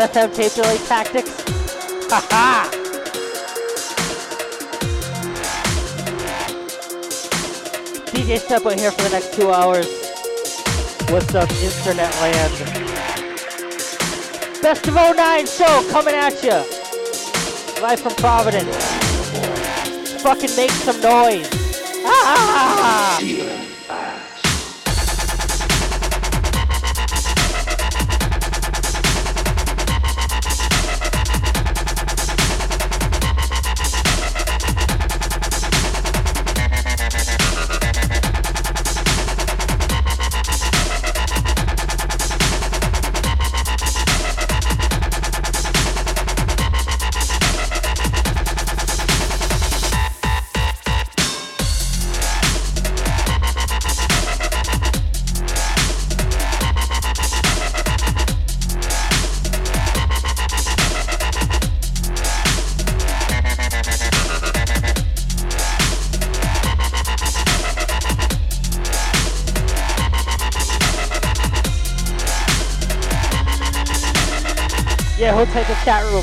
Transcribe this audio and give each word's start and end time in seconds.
FM 0.00 0.34
tape 0.34 0.52
delay 0.52 0.78
tactics. 0.86 1.30
Haha! 2.10 2.68
DJ 8.12 8.38
Stepway 8.38 8.78
here 8.78 8.90
for 8.90 9.02
the 9.02 9.10
next 9.10 9.32
two 9.34 9.52
hours. 9.52 9.86
What's 11.10 11.34
up, 11.34 11.50
internet 11.62 12.12
land? 12.20 12.52
Best 14.60 14.88
of 14.88 14.94
09 14.94 15.46
show 15.46 15.88
coming 15.90 16.14
at 16.14 16.42
you. 16.42 16.62
Live 17.82 18.00
from 18.00 18.14
Providence. 18.16 18.76
Fucking 20.22 20.56
make 20.56 20.70
some 20.70 21.00
noise. 21.00 21.48
Ah! 22.04 23.55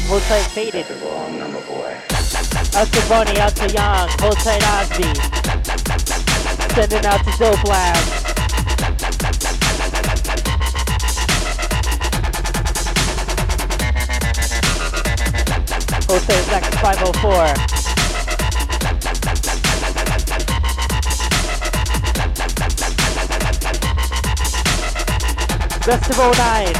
Tight 0.10 0.20
the 0.20 0.20
chat 0.20 0.20
room. 0.20 0.20
Hold 0.20 0.24
tight 0.24 0.48
faded. 0.50 0.86
Out 2.76 2.88
to 2.88 3.02
Bunny, 3.10 3.40
out 3.40 3.56
to 3.56 3.68
Young. 3.74 4.10
Hold 4.20 4.38
tight 4.38 4.64
Osby. 4.64 5.14
Sending 6.74 7.06
out 7.06 7.24
to 7.24 7.32
Dope. 7.38 7.60
Hold 16.10 16.24
tight 16.24 16.44
Zach 16.46 16.64
504. 16.82 17.84
Best 25.86 26.10
of 26.12 26.18
09. 26.18 26.74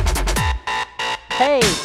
Hey! 1.32 1.83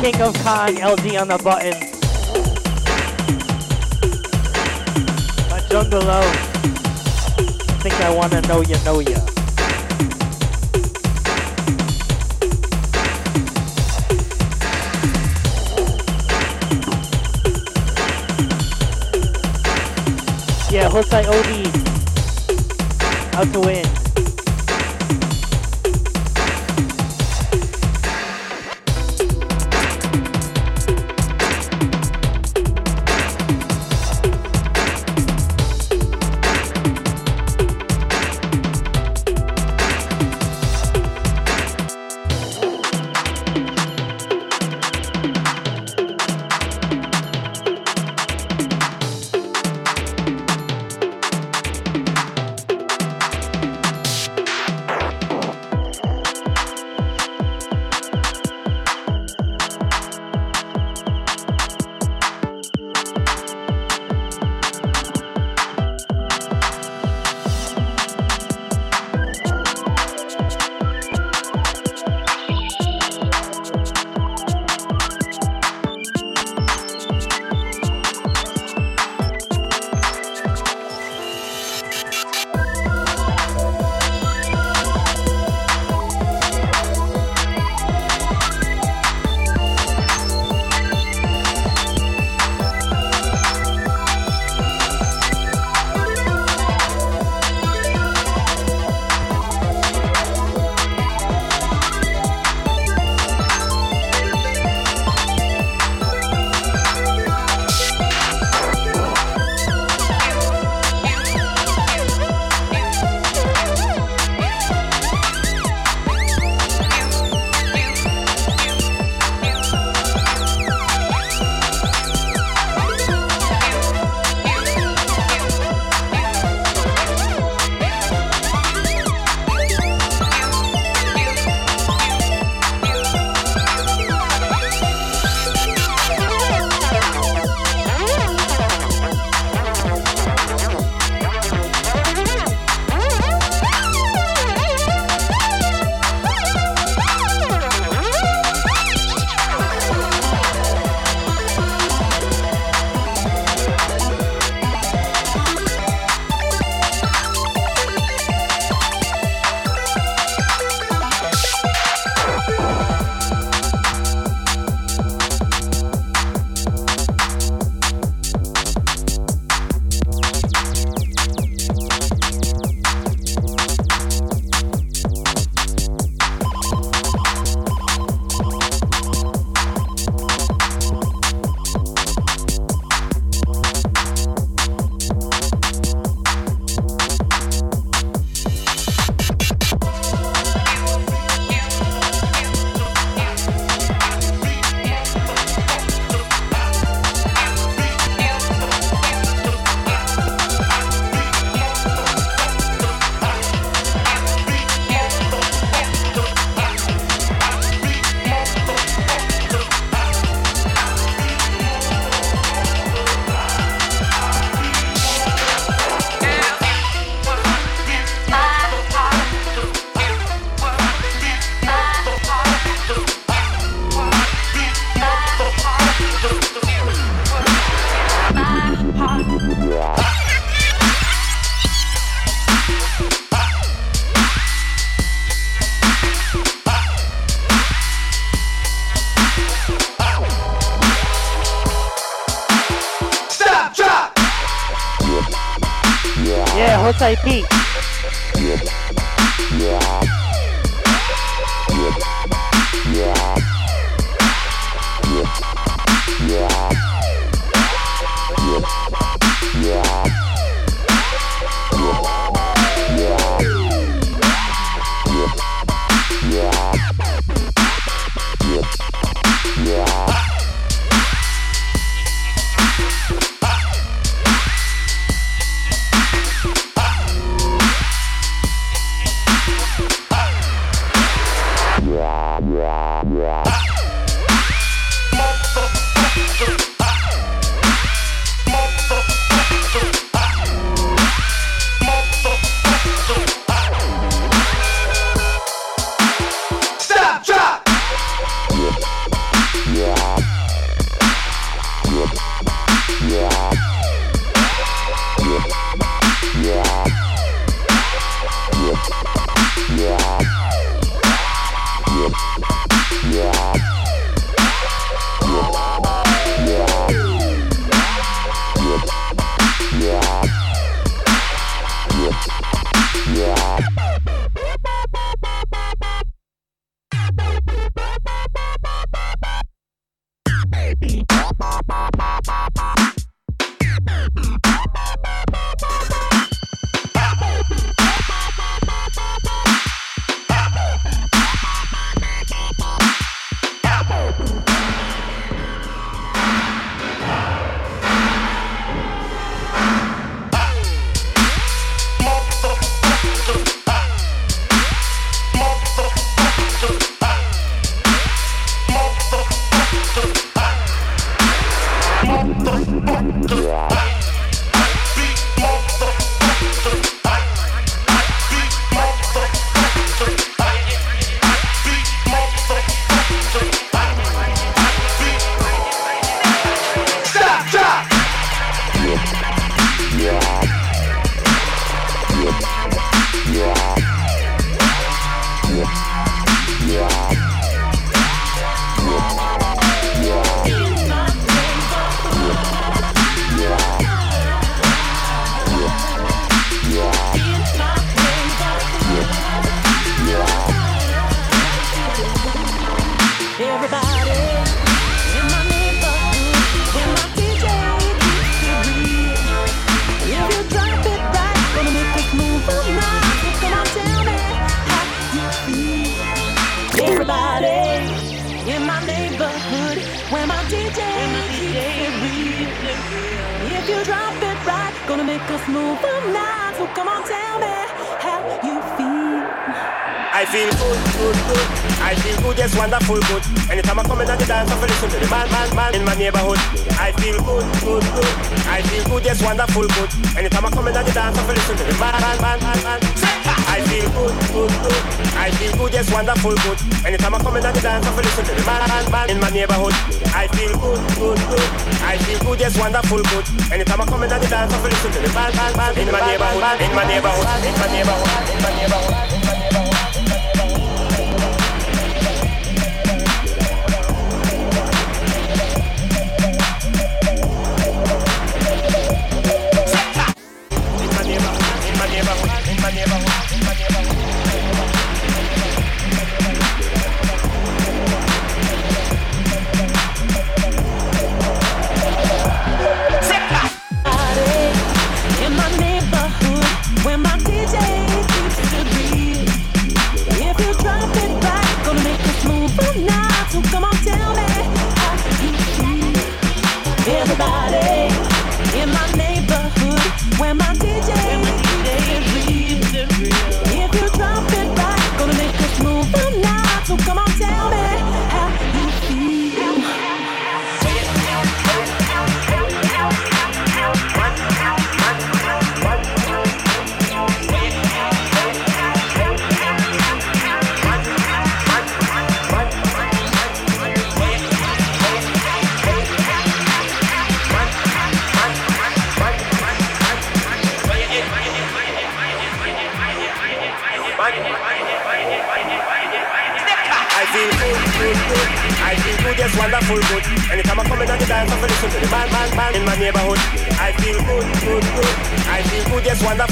The 0.00 0.12
king 0.12 0.22
of 0.22 0.34
Kong, 0.42 0.76
LD 0.76 1.16
on 1.16 1.28
the 1.28 1.36
button. 1.44 1.74
My 5.50 5.60
jungle 5.68 6.10
I 6.10 6.22
think 7.82 7.94
I 8.00 8.14
wanna 8.14 8.40
know 8.48 8.62
you, 8.62 8.78
know 8.82 9.00
ya. 9.00 9.18
Yeah, 20.70 20.88
Hosai 20.88 21.26
OD. 21.28 21.50
Out 23.36 23.52
to 23.52 23.60
win. 23.60 23.99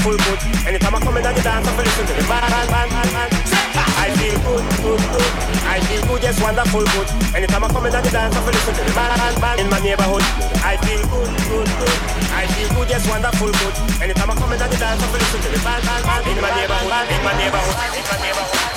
full 0.09 0.17
good. 0.25 0.39
Anytime 0.65 0.95
I 0.95 0.99
come 0.99 1.17
in 1.17 1.25
and 1.25 1.37
the 1.37 1.41
dance, 1.41 1.67
I 1.67 1.71
feel 1.75 1.85
listen 1.85 2.05
to 2.09 2.13
the 2.17 2.25
band, 2.25 2.49
band, 2.49 2.89
band, 2.89 3.11
band. 3.13 3.31
I 4.01 4.07
feel 4.17 4.37
good, 4.41 4.63
good, 4.81 5.01
good. 5.13 5.31
I 5.69 5.77
feel 5.85 6.01
good, 6.07 6.21
yes, 6.23 6.41
wonderful 6.41 6.85
good. 6.93 7.07
Anytime 7.35 7.63
I 7.63 7.67
come 7.69 7.85
in 7.85 7.93
and 7.93 8.05
the 8.05 8.09
dance, 8.09 8.35
I 8.35 8.41
feel 8.41 8.53
listen 8.53 8.73
to 8.73 8.83
the 8.89 8.93
band, 8.97 9.41
band, 9.41 9.59
in 9.61 9.69
my 9.69 9.79
neighborhood. 9.79 10.25
I 10.65 10.77
feel 10.81 11.03
good, 11.13 11.29
good, 11.49 11.69
good. 11.77 11.97
I 12.33 12.43
feel 12.53 12.69
good, 12.73 12.89
yes, 12.89 13.03
wonderful 13.05 13.51
good. 13.53 13.75
Anytime 14.01 14.31
I 14.31 14.35
come 14.35 14.53
in 14.53 14.61
and 14.61 14.71
the 14.71 14.77
dance, 14.77 15.01
I 15.03 15.07
feel 15.13 15.21
listen 15.21 15.39
to 15.45 15.49
the 15.53 15.61
band, 15.61 15.83
band, 15.85 16.03
band, 16.05 16.23
in 16.25 16.37
my 16.41 16.51
neighborhood, 16.57 17.07
in 17.13 17.21
my 17.21 17.33
neighborhood, 17.37 17.77
in 17.93 18.05
my 18.09 18.17
neighborhood. 18.23 18.68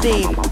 Sending 0.00 0.47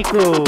Nico. 0.00 0.44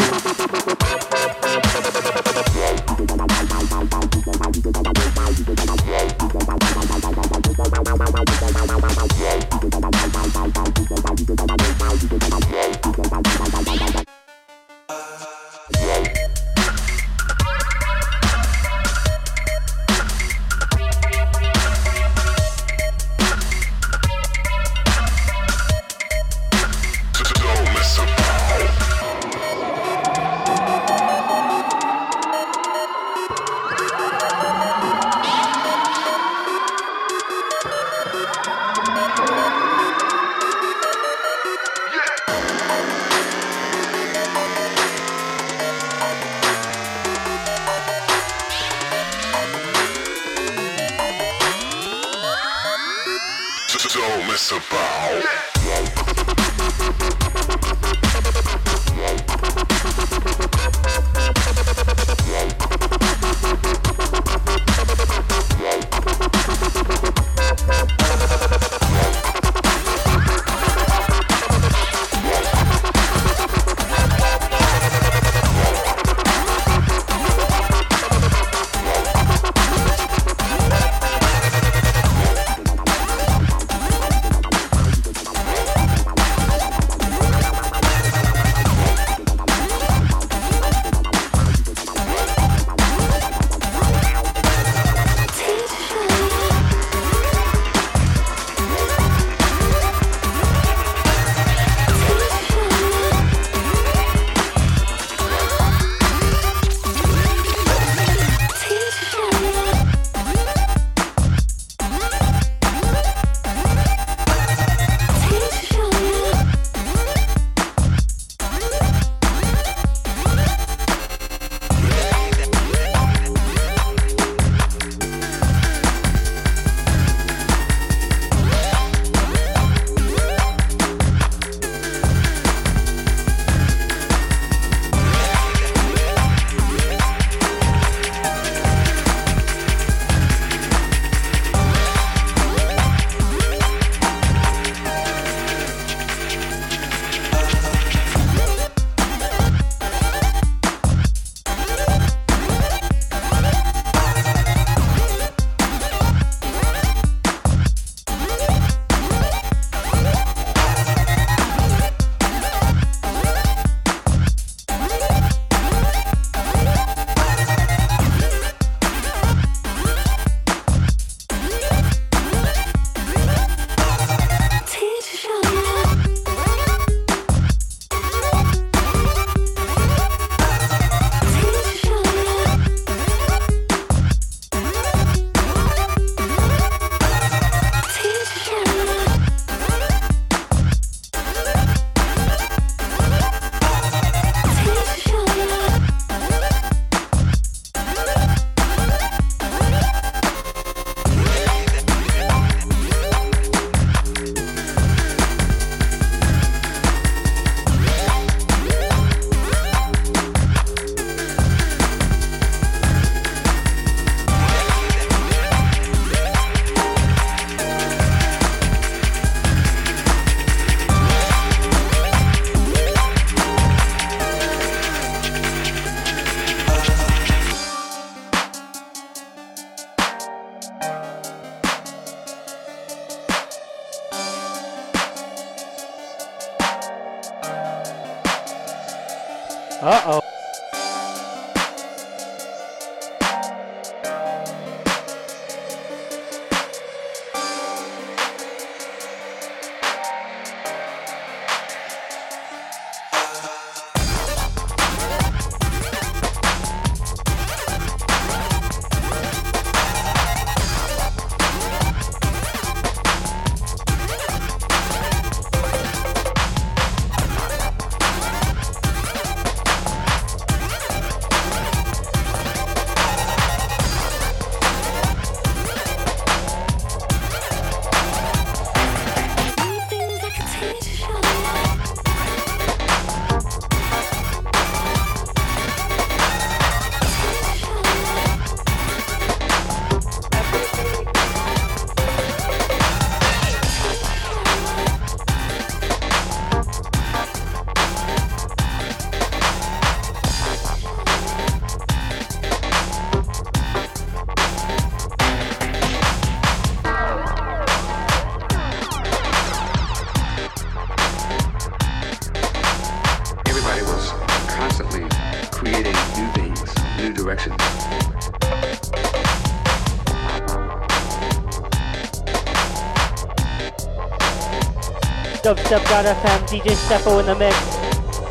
Dubstep.fm, 325.72 326.40
DJ 326.48 326.76
Steppo 326.76 327.20
in 327.20 327.24
the 327.24 327.34
mix. 327.34 327.56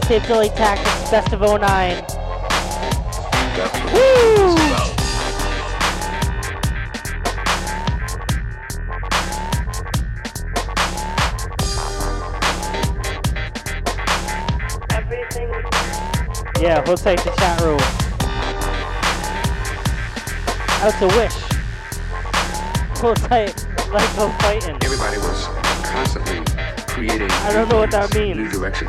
Tape 0.05 0.21
Delay 0.27 0.49
Tactics, 0.49 1.09
Best 1.09 1.33
of 1.33 1.39
09. 1.39 1.59
That's 3.57 3.79
what 3.79 3.93
Woo! 3.93 4.55
Yeah, 16.61 16.85
hold 16.85 16.99
tight 16.99 17.19
the 17.21 17.31
chat 17.37 17.59
room. 17.61 17.81
Out 20.83 20.93
to 20.99 21.07
Wish. 21.17 21.33
Hold 22.99 23.17
tight, 23.17 23.65
like 23.91 24.15
go 24.15 24.29
fighting. 24.29 24.77
Everybody 24.83 25.17
was 25.17 25.50
creating. 27.01 27.31
I 27.31 27.53
don't 27.53 27.69
know 27.69 27.77
what 27.79 27.91
that 27.91 28.13
means. 28.13 28.37
New 28.37 28.49
direction. 28.51 28.87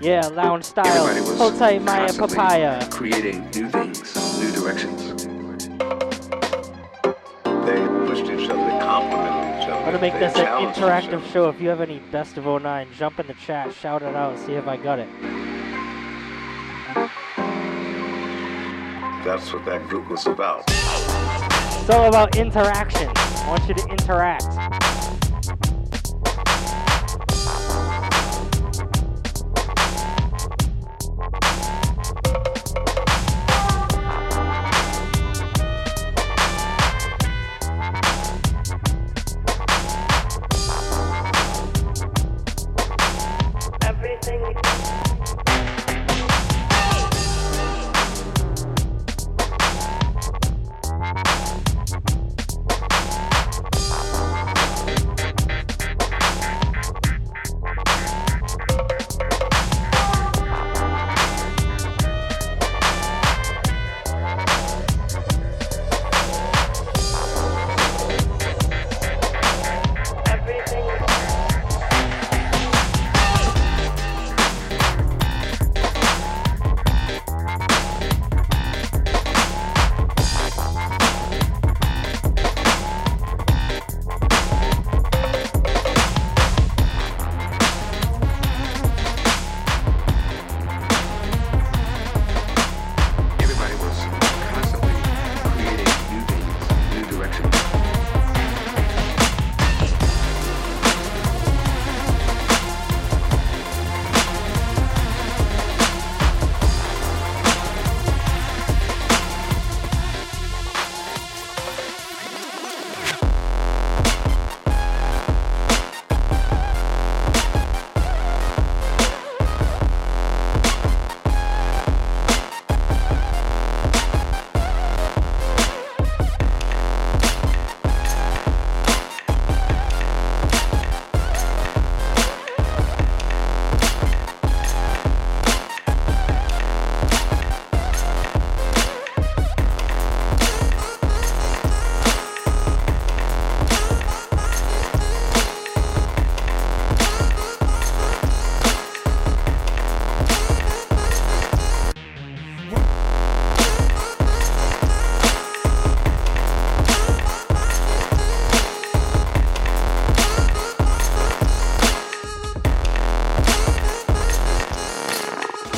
Yeah, 0.00 0.26
lounge 0.28 0.64
style. 0.64 0.86
Everybody 0.86 1.36
Hold 1.36 1.58
tight, 1.58 1.82
Maya 1.82 2.12
Papaya. 2.12 2.88
creating 2.90 3.50
new 3.50 3.68
things, 3.68 4.40
new 4.40 4.52
directions. 4.52 5.08
They 7.66 7.80
pushed 8.06 8.24
each 8.24 8.50
other, 8.50 8.64
they 8.64 8.78
complimented 8.78 9.62
each 9.62 9.68
other. 9.68 9.74
I'm 9.74 9.84
gonna 9.84 10.00
make 10.00 10.12
they 10.14 10.20
this 10.20 10.36
an 10.36 10.46
interactive 10.46 11.24
show. 11.32 11.48
If 11.48 11.60
you 11.60 11.68
have 11.68 11.80
any 11.80 11.98
best 12.10 12.36
of 12.36 12.46
09, 12.46 12.88
jump 12.96 13.18
in 13.18 13.26
the 13.26 13.34
chat, 13.34 13.74
shout 13.74 14.02
it 14.02 14.14
out, 14.14 14.38
see 14.40 14.54
if 14.54 14.66
I 14.68 14.76
got 14.76 15.00
it. 15.00 15.08
That's 19.32 19.50
what 19.50 19.64
that 19.64 19.88
group 19.88 20.10
was 20.10 20.26
about. 20.26 20.62
It's 20.68 21.88
all 21.88 22.06
about 22.06 22.36
interaction. 22.36 23.10
I 23.16 23.48
want 23.48 23.66
you 23.66 23.74
to 23.74 23.88
interact. 23.88 24.44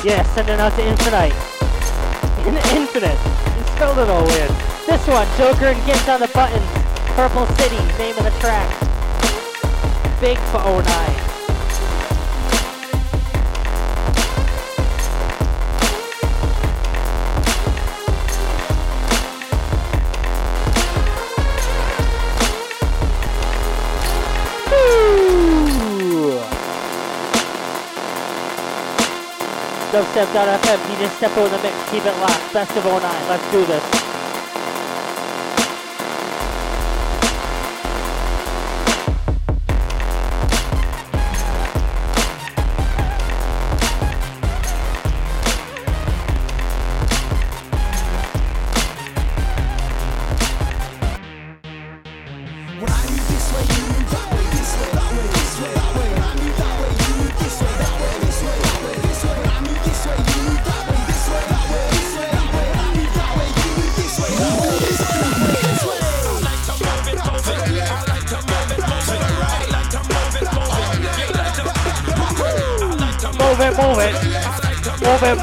Yeah, 0.05 0.21
sending 0.35 0.59
out 0.59 0.71
to 0.75 0.85
Infinite. 0.85 1.33
In 2.45 2.53
Infinite. 2.77 3.17
Spelled 3.73 3.97
it 3.97 4.07
all 4.07 4.23
weird. 4.23 4.51
This 4.85 5.01
one, 5.07 5.25
Joker 5.35 5.73
and 5.73 5.81
Ginz 5.81 6.07
on 6.13 6.19
the 6.19 6.27
buttons. 6.27 6.63
Purple 7.17 7.47
City, 7.57 7.81
name 7.97 8.15
of 8.15 8.23
the 8.25 8.29
track. 8.39 8.69
Big 10.21 10.37
for 10.53 10.61
09. 10.61 11.14
Dubstep.fm, 30.15 30.79
DJ 30.87 31.09
Steppo 31.09 31.45
in 31.45 31.51
the 31.51 31.61
mix, 31.61 31.75
keep 31.91 32.05
it 32.05 32.17
locked. 32.21 32.53
Best 32.53 32.71
of 32.77 32.85
09, 32.85 33.01
let's 33.27 33.51
do 33.51 33.65
this. 33.65 34.04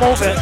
Move 0.03 0.42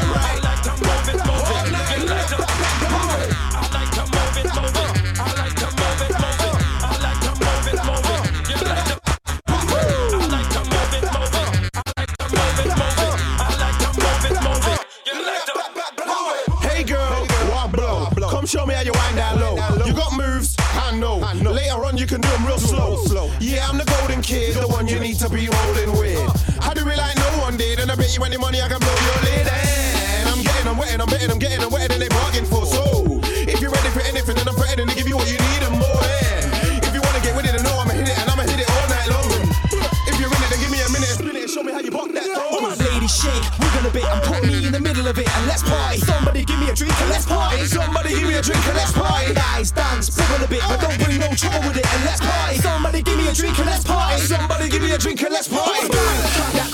of 45.11 45.18
it 45.18 45.37
and 45.37 45.46
let's 45.46 45.62
party. 45.62 45.99
Somebody 45.99 46.44
give 46.44 46.59
me 46.61 46.70
a 46.70 46.75
drink 46.75 46.94
and 47.01 47.11
let's 47.11 47.27
party. 47.27 47.64
Somebody 47.66 48.11
give 48.11 48.29
me 48.29 48.35
a 48.35 48.42
drink 48.42 48.64
and 48.66 48.77
let's 48.77 48.92
party. 48.92 49.35
Guys, 49.35 49.70
dance, 49.73 50.09
bubble 50.16 50.44
a 50.44 50.49
bit, 50.49 50.62
but 50.68 50.81
don't 50.81 50.99
bring 51.03 51.18
no 51.18 51.29
trouble 51.35 51.68
with 51.68 51.77
it 51.77 51.94
and 51.94 52.05
let's 52.05 52.20
party. 52.20 52.57
Somebody 52.57 53.03
give 53.03 53.18
me 53.18 53.29
a 53.29 53.33
drink 53.33 53.59
and 53.59 53.66
let's 53.66 53.85
party. 53.85 54.23
Somebody 54.23 54.68
give 54.68 54.83
me 54.83 54.92
a 54.92 54.99
drink 54.99 55.23
and 55.23 55.33
let's 55.33 55.49
party. 55.49 56.69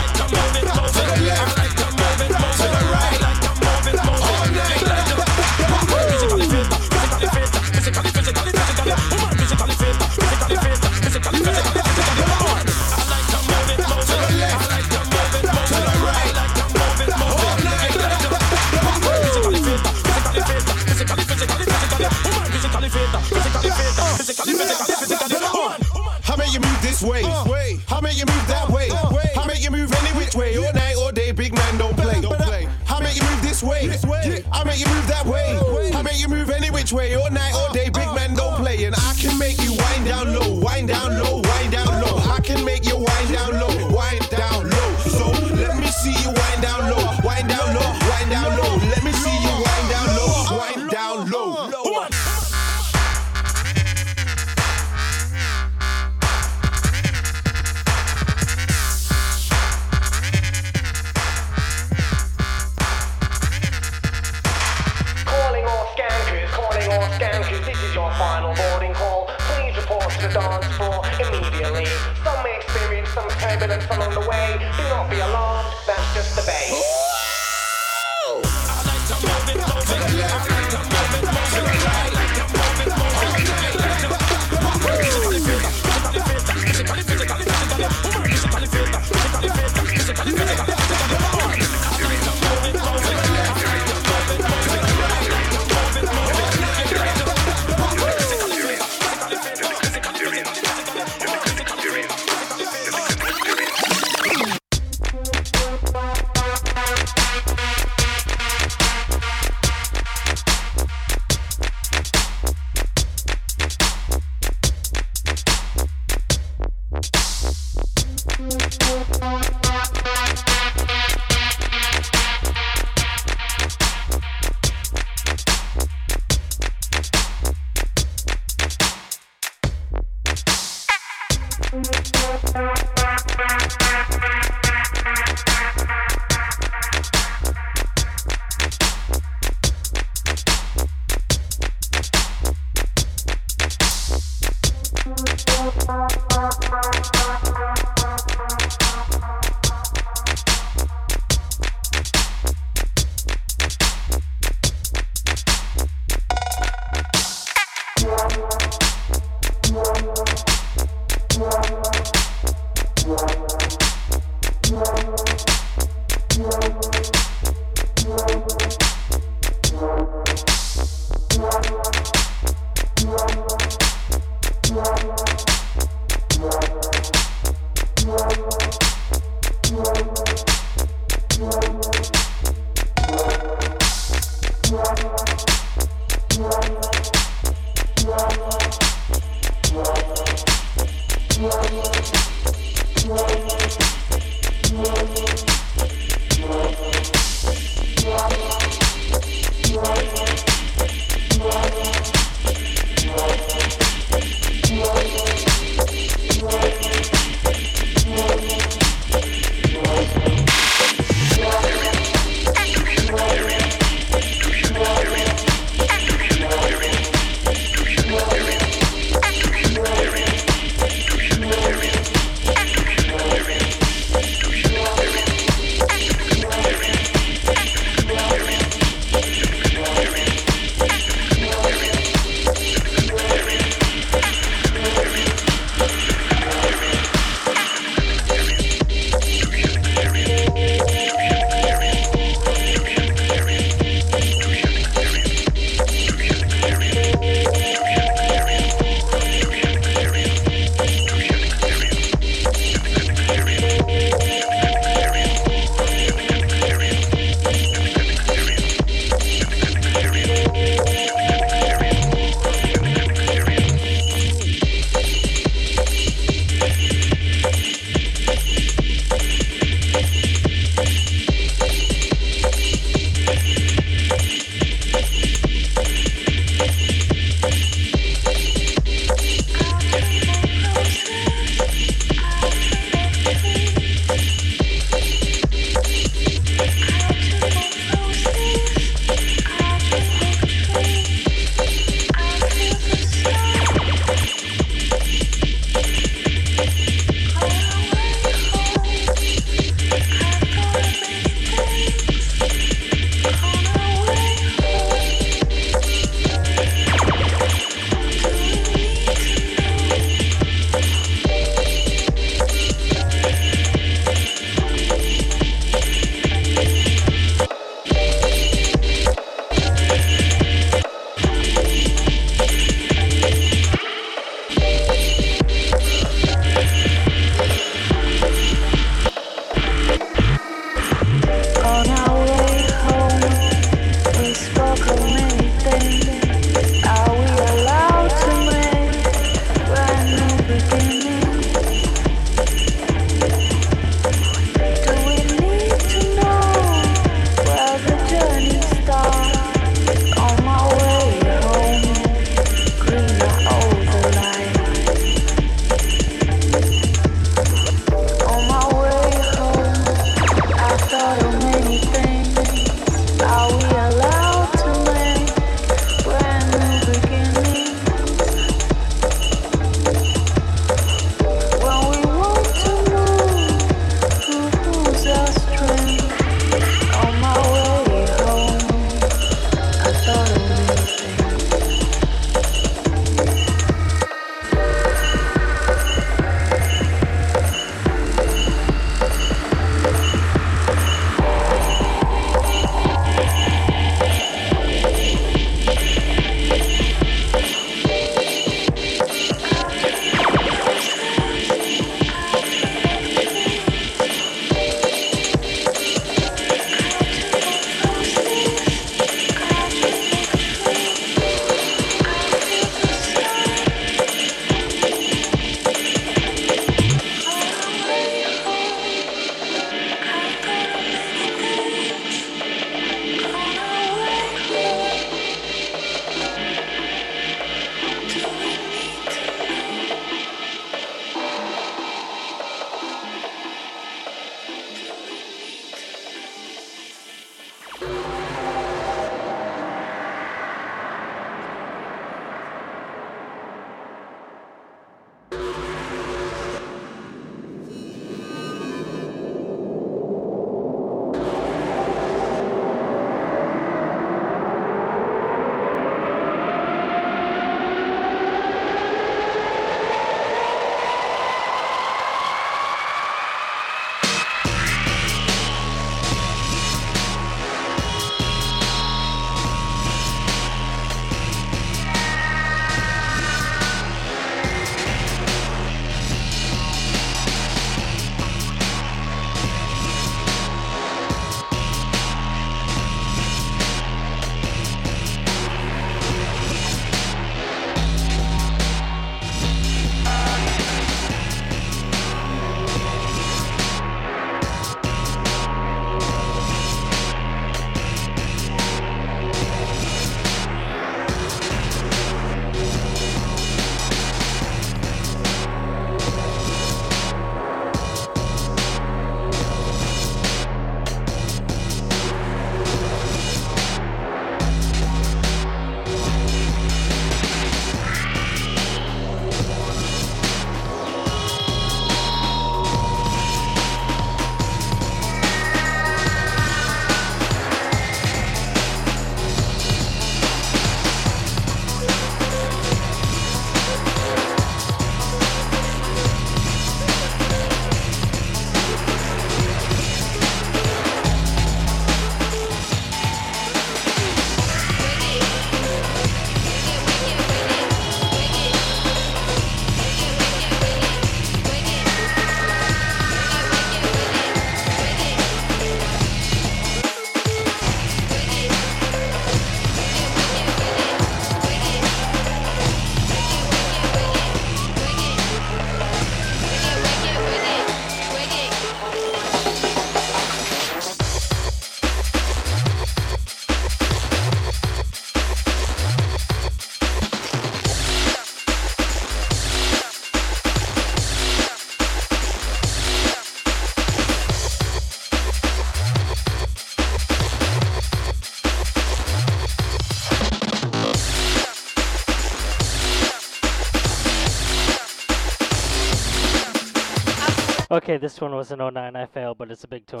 Okay, 597.76 597.98
this 597.98 598.18
one 598.22 598.34
was 598.34 598.50
an 598.52 598.60
09. 598.60 598.96
I 598.96 599.04
failed, 599.04 599.36
but 599.36 599.50
it's 599.50 599.62
a 599.64 599.68
big 599.68 599.86
tune. 599.86 600.00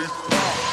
Hey, 0.00 0.69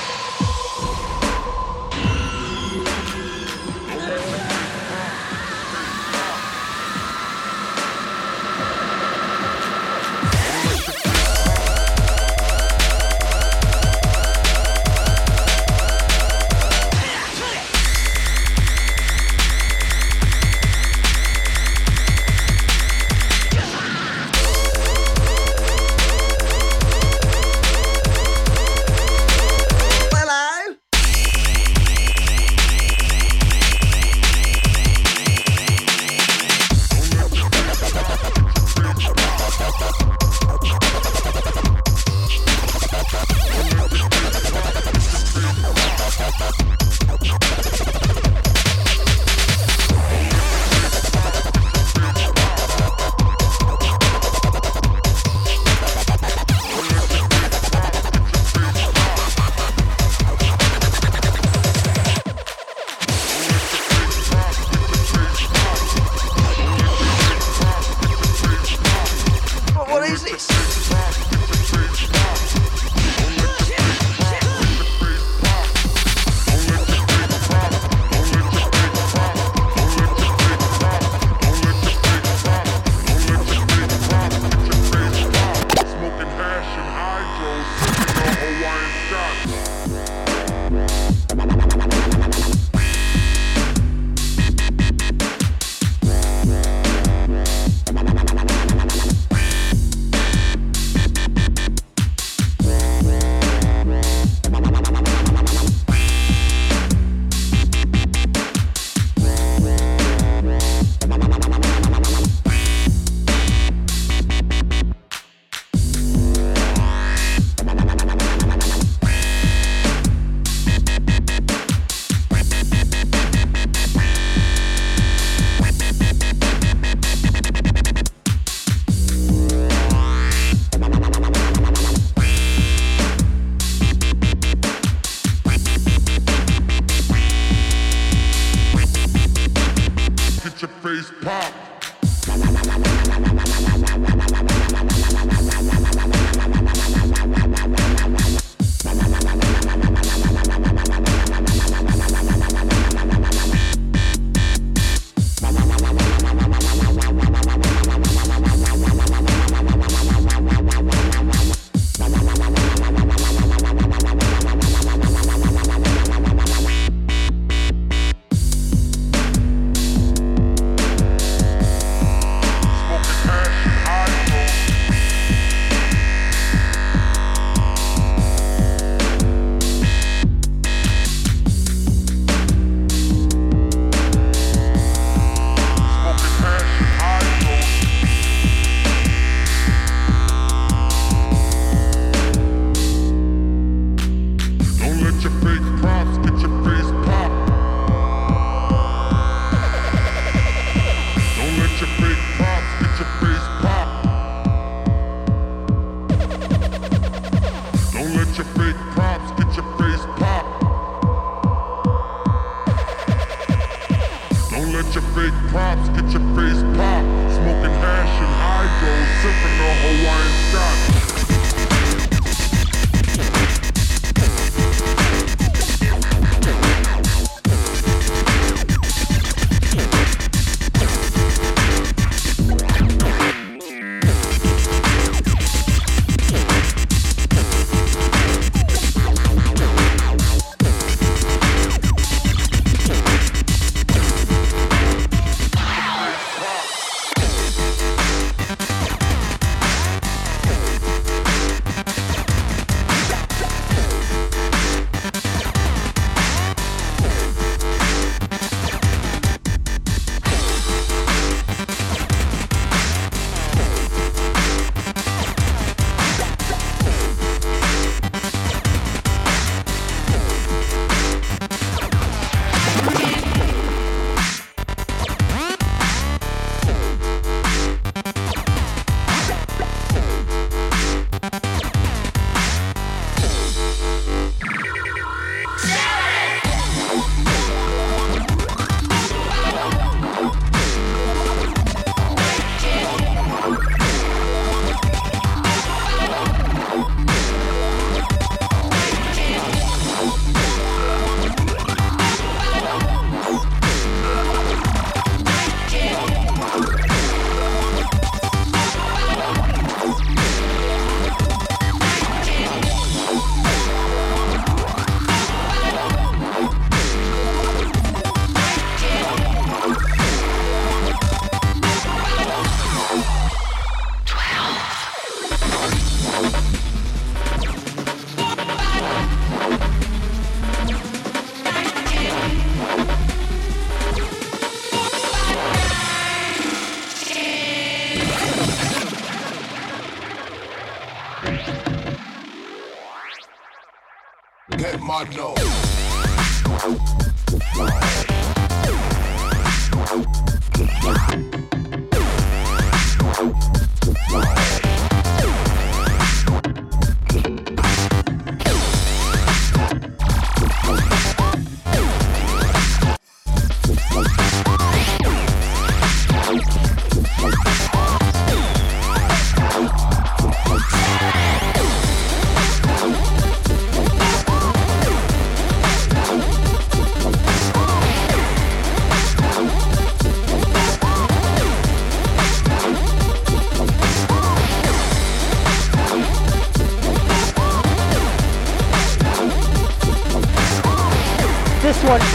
Don't 214.87 215.03
your 215.03 215.13
fake 215.15 215.49
props 215.49 215.89
get 215.89 216.09
your 216.13 216.21
face 216.33 216.63
popped. 216.77 217.33
Smoking 217.33 217.75
hash 217.83 218.21
and 218.21 218.33
hydro, 218.39 218.93
sipping 219.19 219.57
the 219.57 219.69
Hawaiian 219.83 220.31
scotch. 220.49 221.06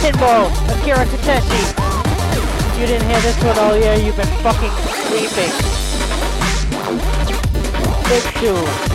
Kinbo, 0.03 0.51
Akira 0.67 1.05
Kiteshi. 1.05 1.61
You 2.77 2.87
didn't 2.87 3.07
hear 3.07 3.21
this 3.21 3.41
one 3.41 3.57
all 3.57 3.77
year, 3.77 3.95
you've 3.95 4.17
been 4.17 4.27
fucking 4.43 4.69
sleeping. 5.07 5.51
Big 8.09 8.23
two. 8.41 8.92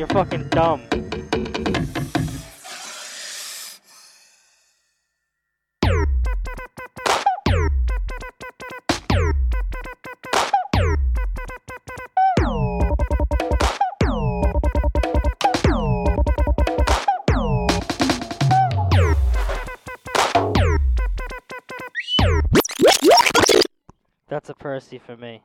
You're 0.00 0.08
fucking 0.08 0.48
dumb. 0.48 0.80
That's 24.28 24.48
a 24.48 24.54
Percy 24.54 24.98
for 24.98 25.18
me. 25.18 25.42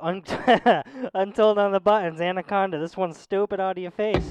Un- 0.00 0.22
Untold 1.14 1.58
on 1.58 1.72
the 1.72 1.80
buttons, 1.80 2.20
Anaconda. 2.20 2.78
This 2.78 2.96
one's 2.96 3.18
stupid 3.18 3.60
out 3.60 3.78
of 3.78 3.82
your 3.82 3.90
face. 3.90 4.30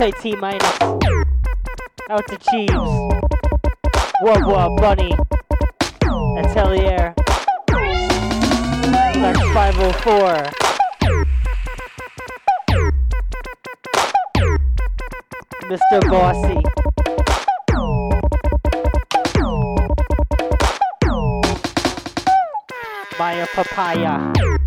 Tight 0.00 0.18
T 0.22 0.34
minus. 0.36 0.80
Out 0.80 2.26
to 2.28 2.38
Cheese. 2.38 2.70
Wub 4.22 4.40
Wub 4.48 4.80
Bunny. 4.80 5.14
Atelier. 6.38 7.14
Flex 9.12 9.38
504. 9.52 10.48
Mr. 15.68 16.00
Bossy. 16.08 16.62
Maya 23.18 23.46
Papaya. 23.52 24.59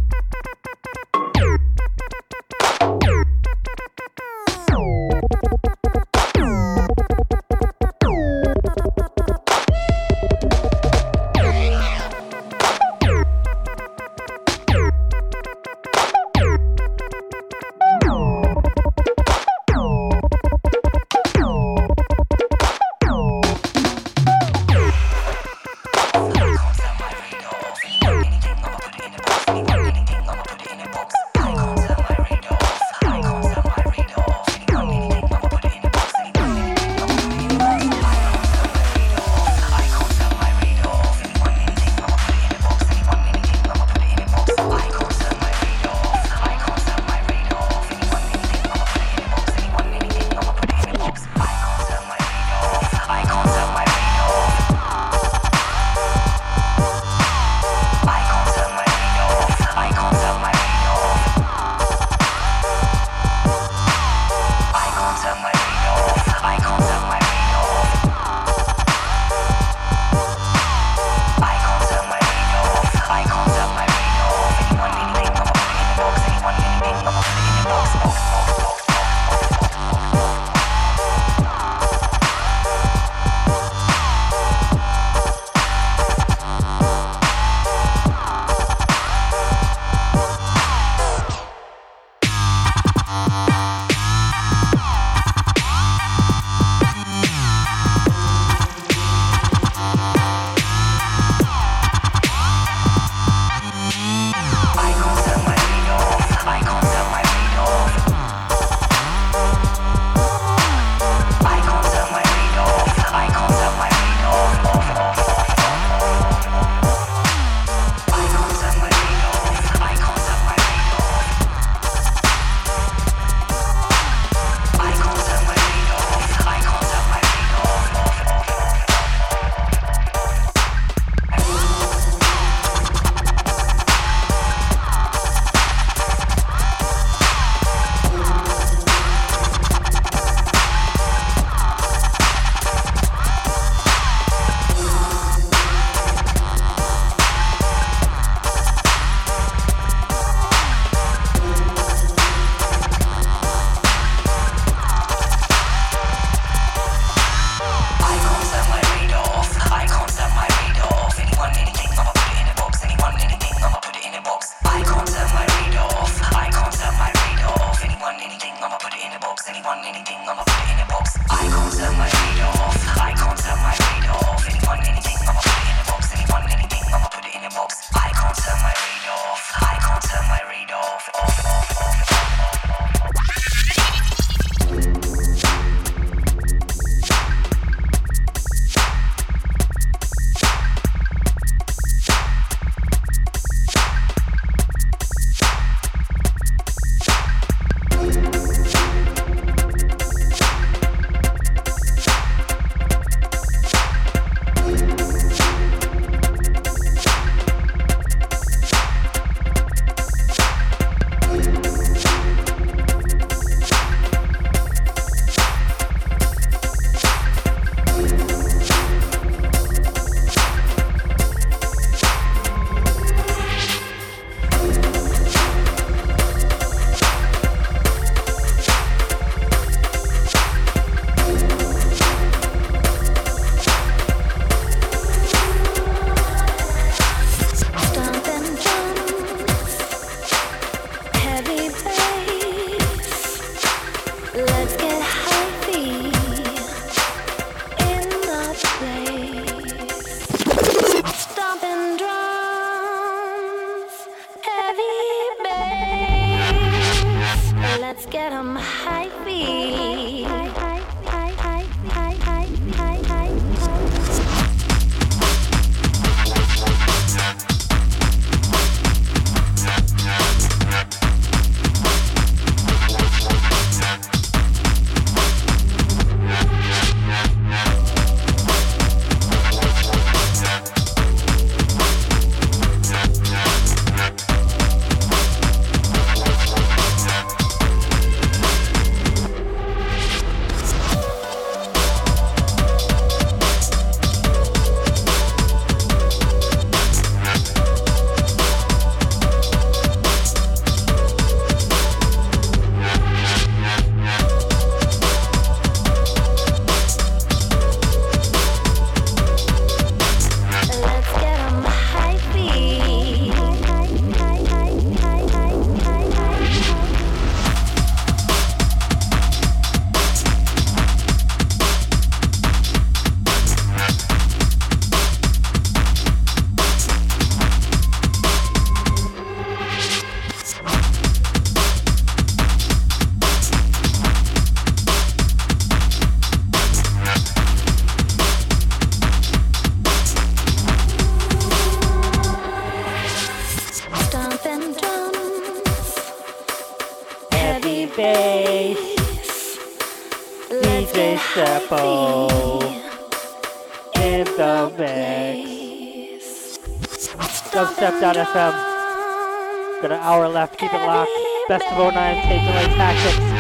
Of 361.73 361.93
09 361.93 362.27
Take 362.27 362.41
away 362.41 362.65
tactics. 362.77 363.32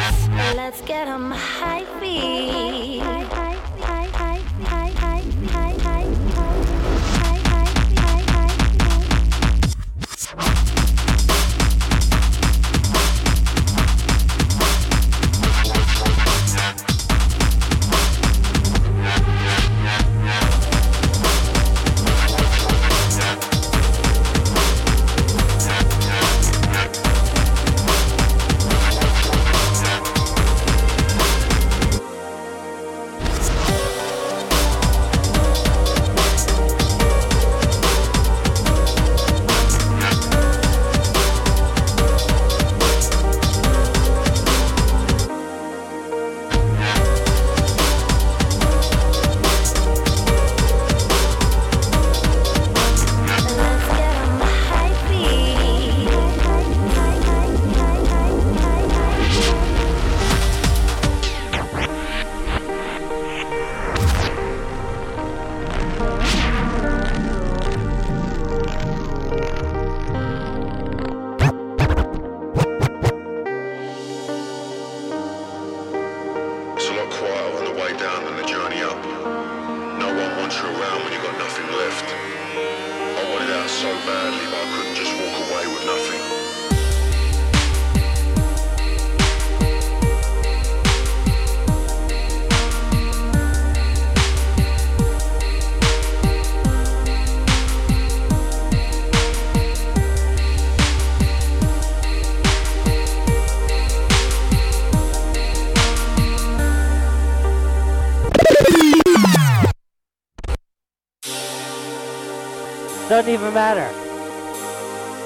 Doesn't 113.13 113.31
even 113.31 113.53
matter. 113.53 113.87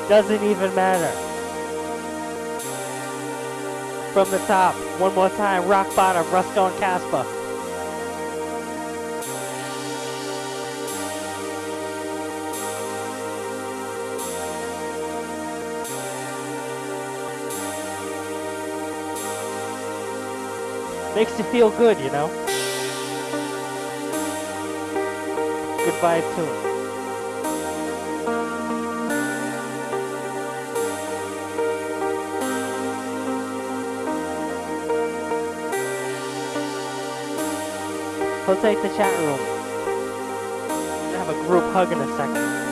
Doesn't 0.10 0.44
even 0.44 0.76
matter. 0.76 1.10
From 4.12 4.30
the 4.30 4.40
top, 4.40 4.76
one 5.00 5.16
more 5.16 5.30
time, 5.30 5.66
rock 5.70 5.96
bottom, 5.96 6.26
Rusko 6.26 6.70
and 6.70 6.78
Caspa. 6.84 7.24
Makes 21.16 21.38
you 21.40 21.46
feel 21.46 21.70
good, 21.70 21.98
you 22.02 22.12
know? 22.12 22.28
Good 25.86 25.94
vibe 26.02 26.36
tune. 26.36 26.77
Let's 38.48 38.62
take 38.62 38.82
the 38.82 38.88
chat 38.96 39.14
room. 39.20 39.40
Have 41.18 41.28
a 41.28 41.34
group 41.48 41.66
hug 41.74 41.92
in 41.92 42.00
a 42.00 42.08
second. 42.16 42.67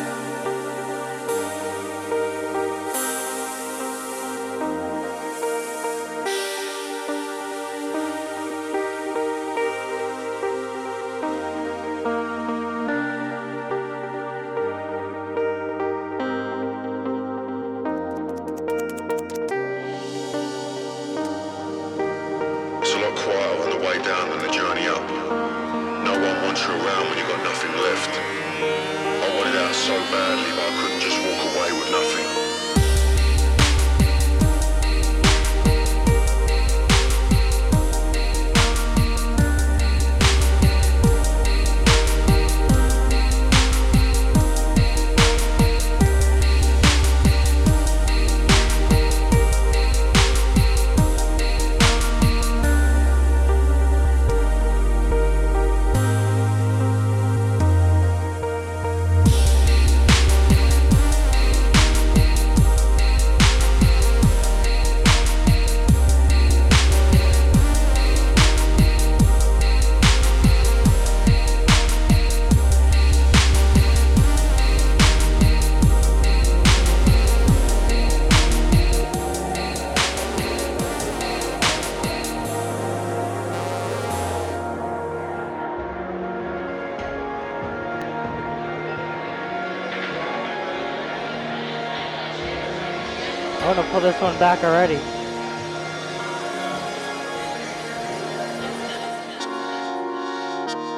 This 94.05 94.21
one 94.21 94.37
back 94.37 94.63
already. 94.63 94.97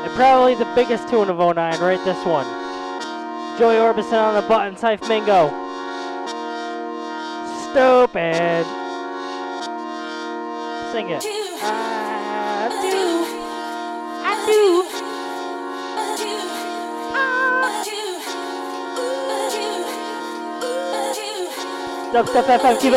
And 0.03 0.13
probably 0.13 0.55
the 0.55 0.69
biggest 0.75 1.07
tune 1.07 1.29
of 1.29 1.37
09, 1.37 1.55
right? 1.55 2.03
This 2.03 2.25
one. 2.25 2.45
Joy 3.57 3.75
Orbison 3.75 4.21
on 4.21 4.33
the 4.33 4.45
button, 4.45 4.75
Hyph 4.75 4.99
Mngo. 5.03 5.47
Stupid. 7.71 8.65
Sing 10.91 11.09
it. 11.09 11.36
Dubstep 22.17 22.47
FM, 22.49 22.81
keep 22.81 22.93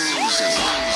Music. 0.00 0.91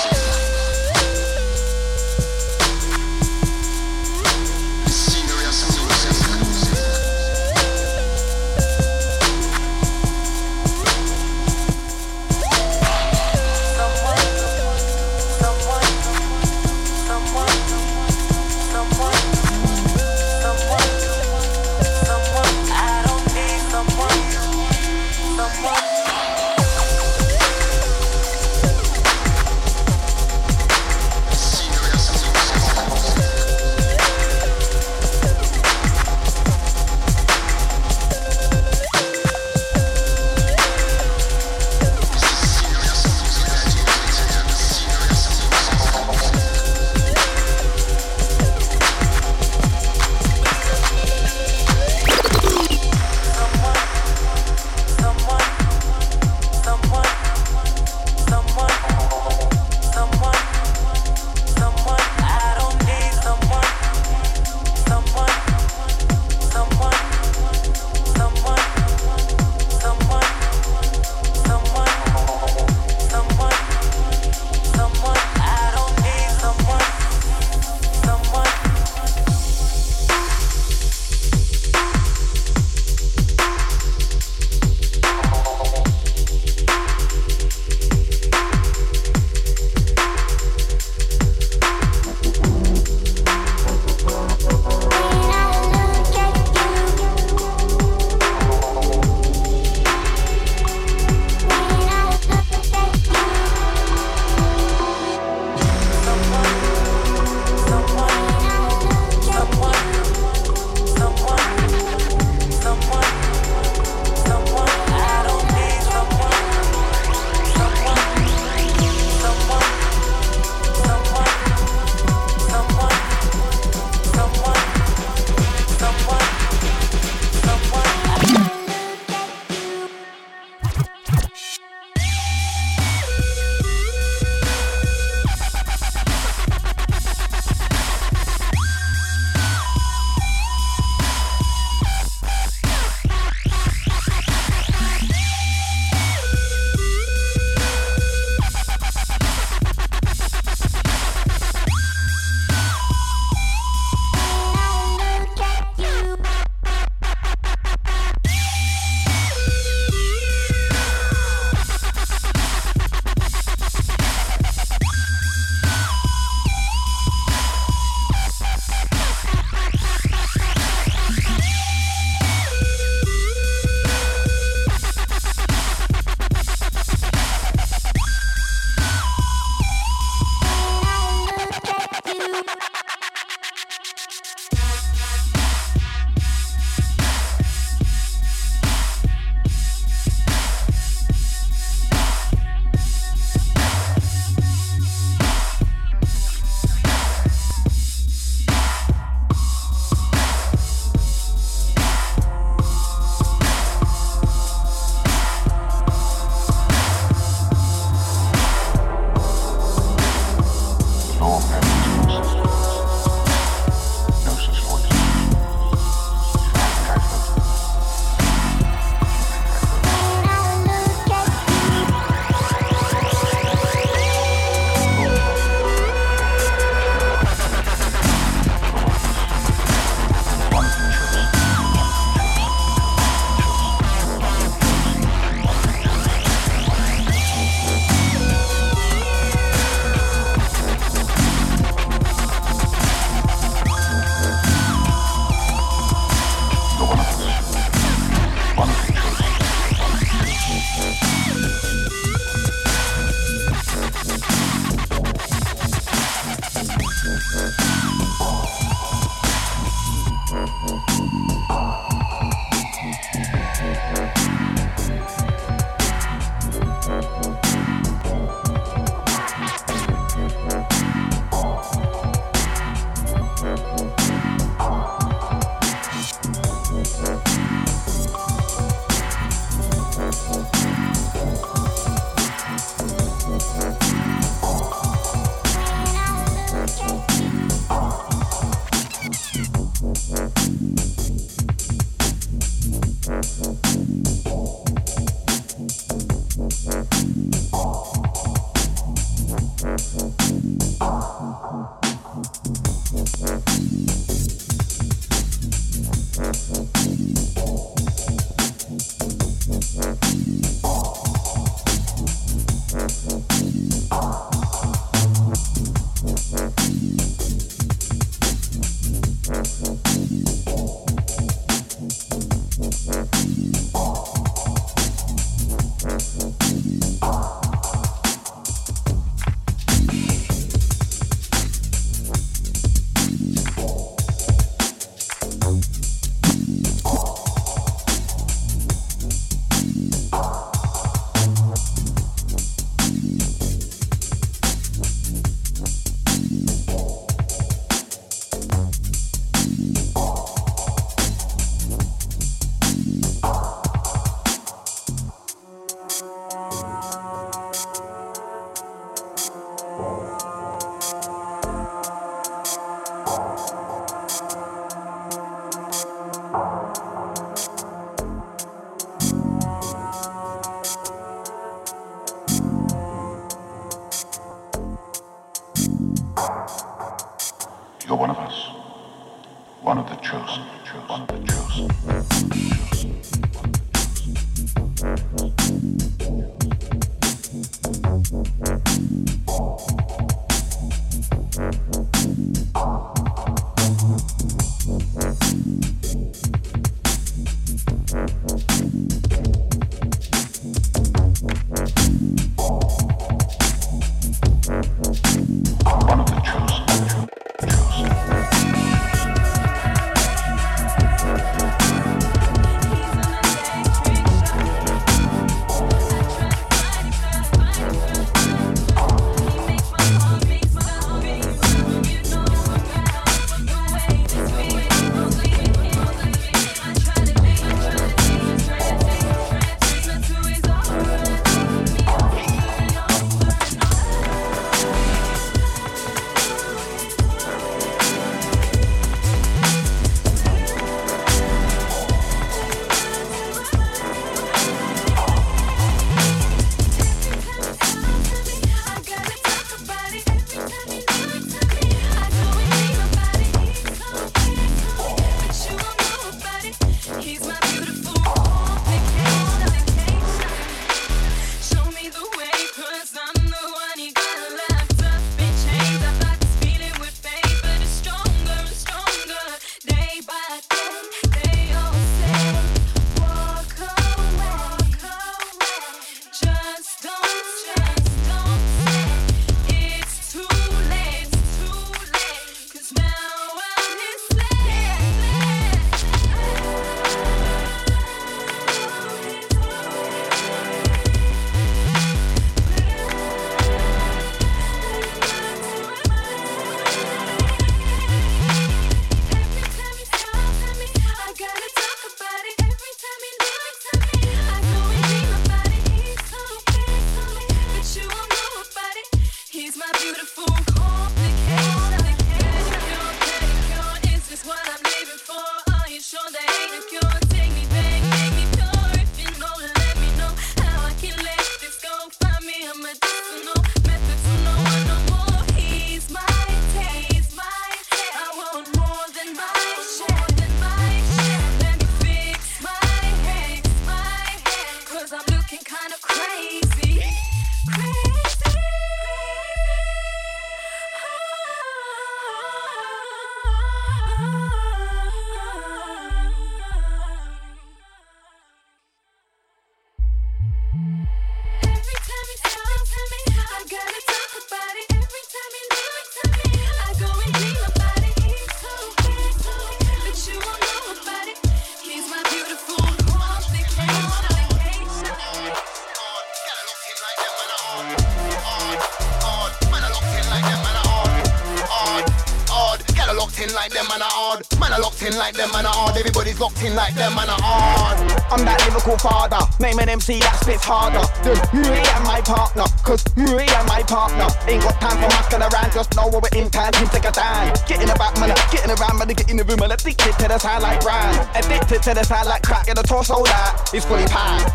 Like 576.55 576.75
them, 576.75 576.95
man 576.95 577.11
are 577.11 577.19
hard. 577.19 577.77
I'm 578.07 578.25
that 578.25 578.39
lyrical 578.47 578.79
father. 578.79 579.19
Name 579.43 579.59
an 579.59 579.69
MC 579.69 579.99
that 579.99 580.15
spits 580.23 580.45
harder 580.45 580.85
than 581.03 581.19
me 581.35 581.59
and 581.59 581.85
my 581.85 582.01
partner. 582.01 582.47
Cause 582.63 582.87
me 582.95 583.27
and 583.27 583.47
my 583.51 583.67
partner 583.67 584.07
ain't 584.31 584.43
got 584.47 584.55
time 584.63 584.79
for 584.79 584.87
masking 584.87 585.27
around. 585.27 585.51
Just 585.51 585.75
know 585.75 585.91
we're 585.91 586.07
in 586.15 586.31
time 586.31 586.53
to 586.55 586.65
take 586.71 586.87
a 586.87 586.95
time. 586.95 587.35
Getting 587.51 587.69
about, 587.69 587.99
man, 587.99 588.15
getting 588.31 588.55
around, 588.55 588.79
man, 588.79 588.89
get 588.95 589.11
in 589.11 589.17
the 589.17 589.25
room, 589.25 589.41
man, 589.41 589.51
addicted 589.51 589.99
to 589.99 590.07
the 590.07 590.19
sound 590.19 590.43
like 590.45 590.63
Ryan. 590.63 590.95
Addicted 591.19 591.63
to 591.67 591.75
the 591.75 591.83
sound 591.83 592.07
like 592.07 592.23
crack. 592.23 592.47
In 592.47 592.55
the 592.55 592.63
torso 592.63 593.03
that 593.03 593.51
is 593.53 593.65
fully 593.65 593.87
packed. 593.91 594.31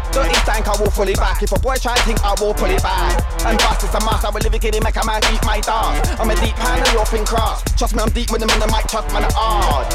I 1.02 1.04
will 1.04 1.18
fully 1.18 1.18
back. 1.18 1.42
If 1.42 1.50
a 1.50 1.58
boy 1.58 1.82
try 1.82 1.98
to 1.98 2.04
think, 2.06 2.22
I 2.22 2.38
will 2.38 2.54
pull 2.54 2.70
it 2.70 2.84
back. 2.86 3.18
And 3.50 3.58
bust 3.58 3.82
is 3.82 3.90
a 3.90 4.02
must. 4.06 4.22
I 4.22 4.30
will 4.30 4.38
live 4.38 4.54
it, 4.54 4.62
make 4.62 4.94
a 4.94 5.02
man 5.02 5.18
eat 5.34 5.42
my 5.50 5.58
dance. 5.58 6.06
I'm 6.22 6.30
a 6.30 6.38
deep 6.38 6.54
hand 6.62 6.86
and 6.86 6.94
you're 6.94 7.26
cross. 7.26 7.66
Trust 7.74 7.98
me, 7.98 8.06
I'm 8.06 8.14
deep 8.14 8.30
with 8.30 8.38
them 8.38 8.54
in 8.54 8.60
the 8.62 8.70
mic. 8.70 8.86
Trust 8.86 9.10
man, 9.10 9.26
hard. 9.34 9.90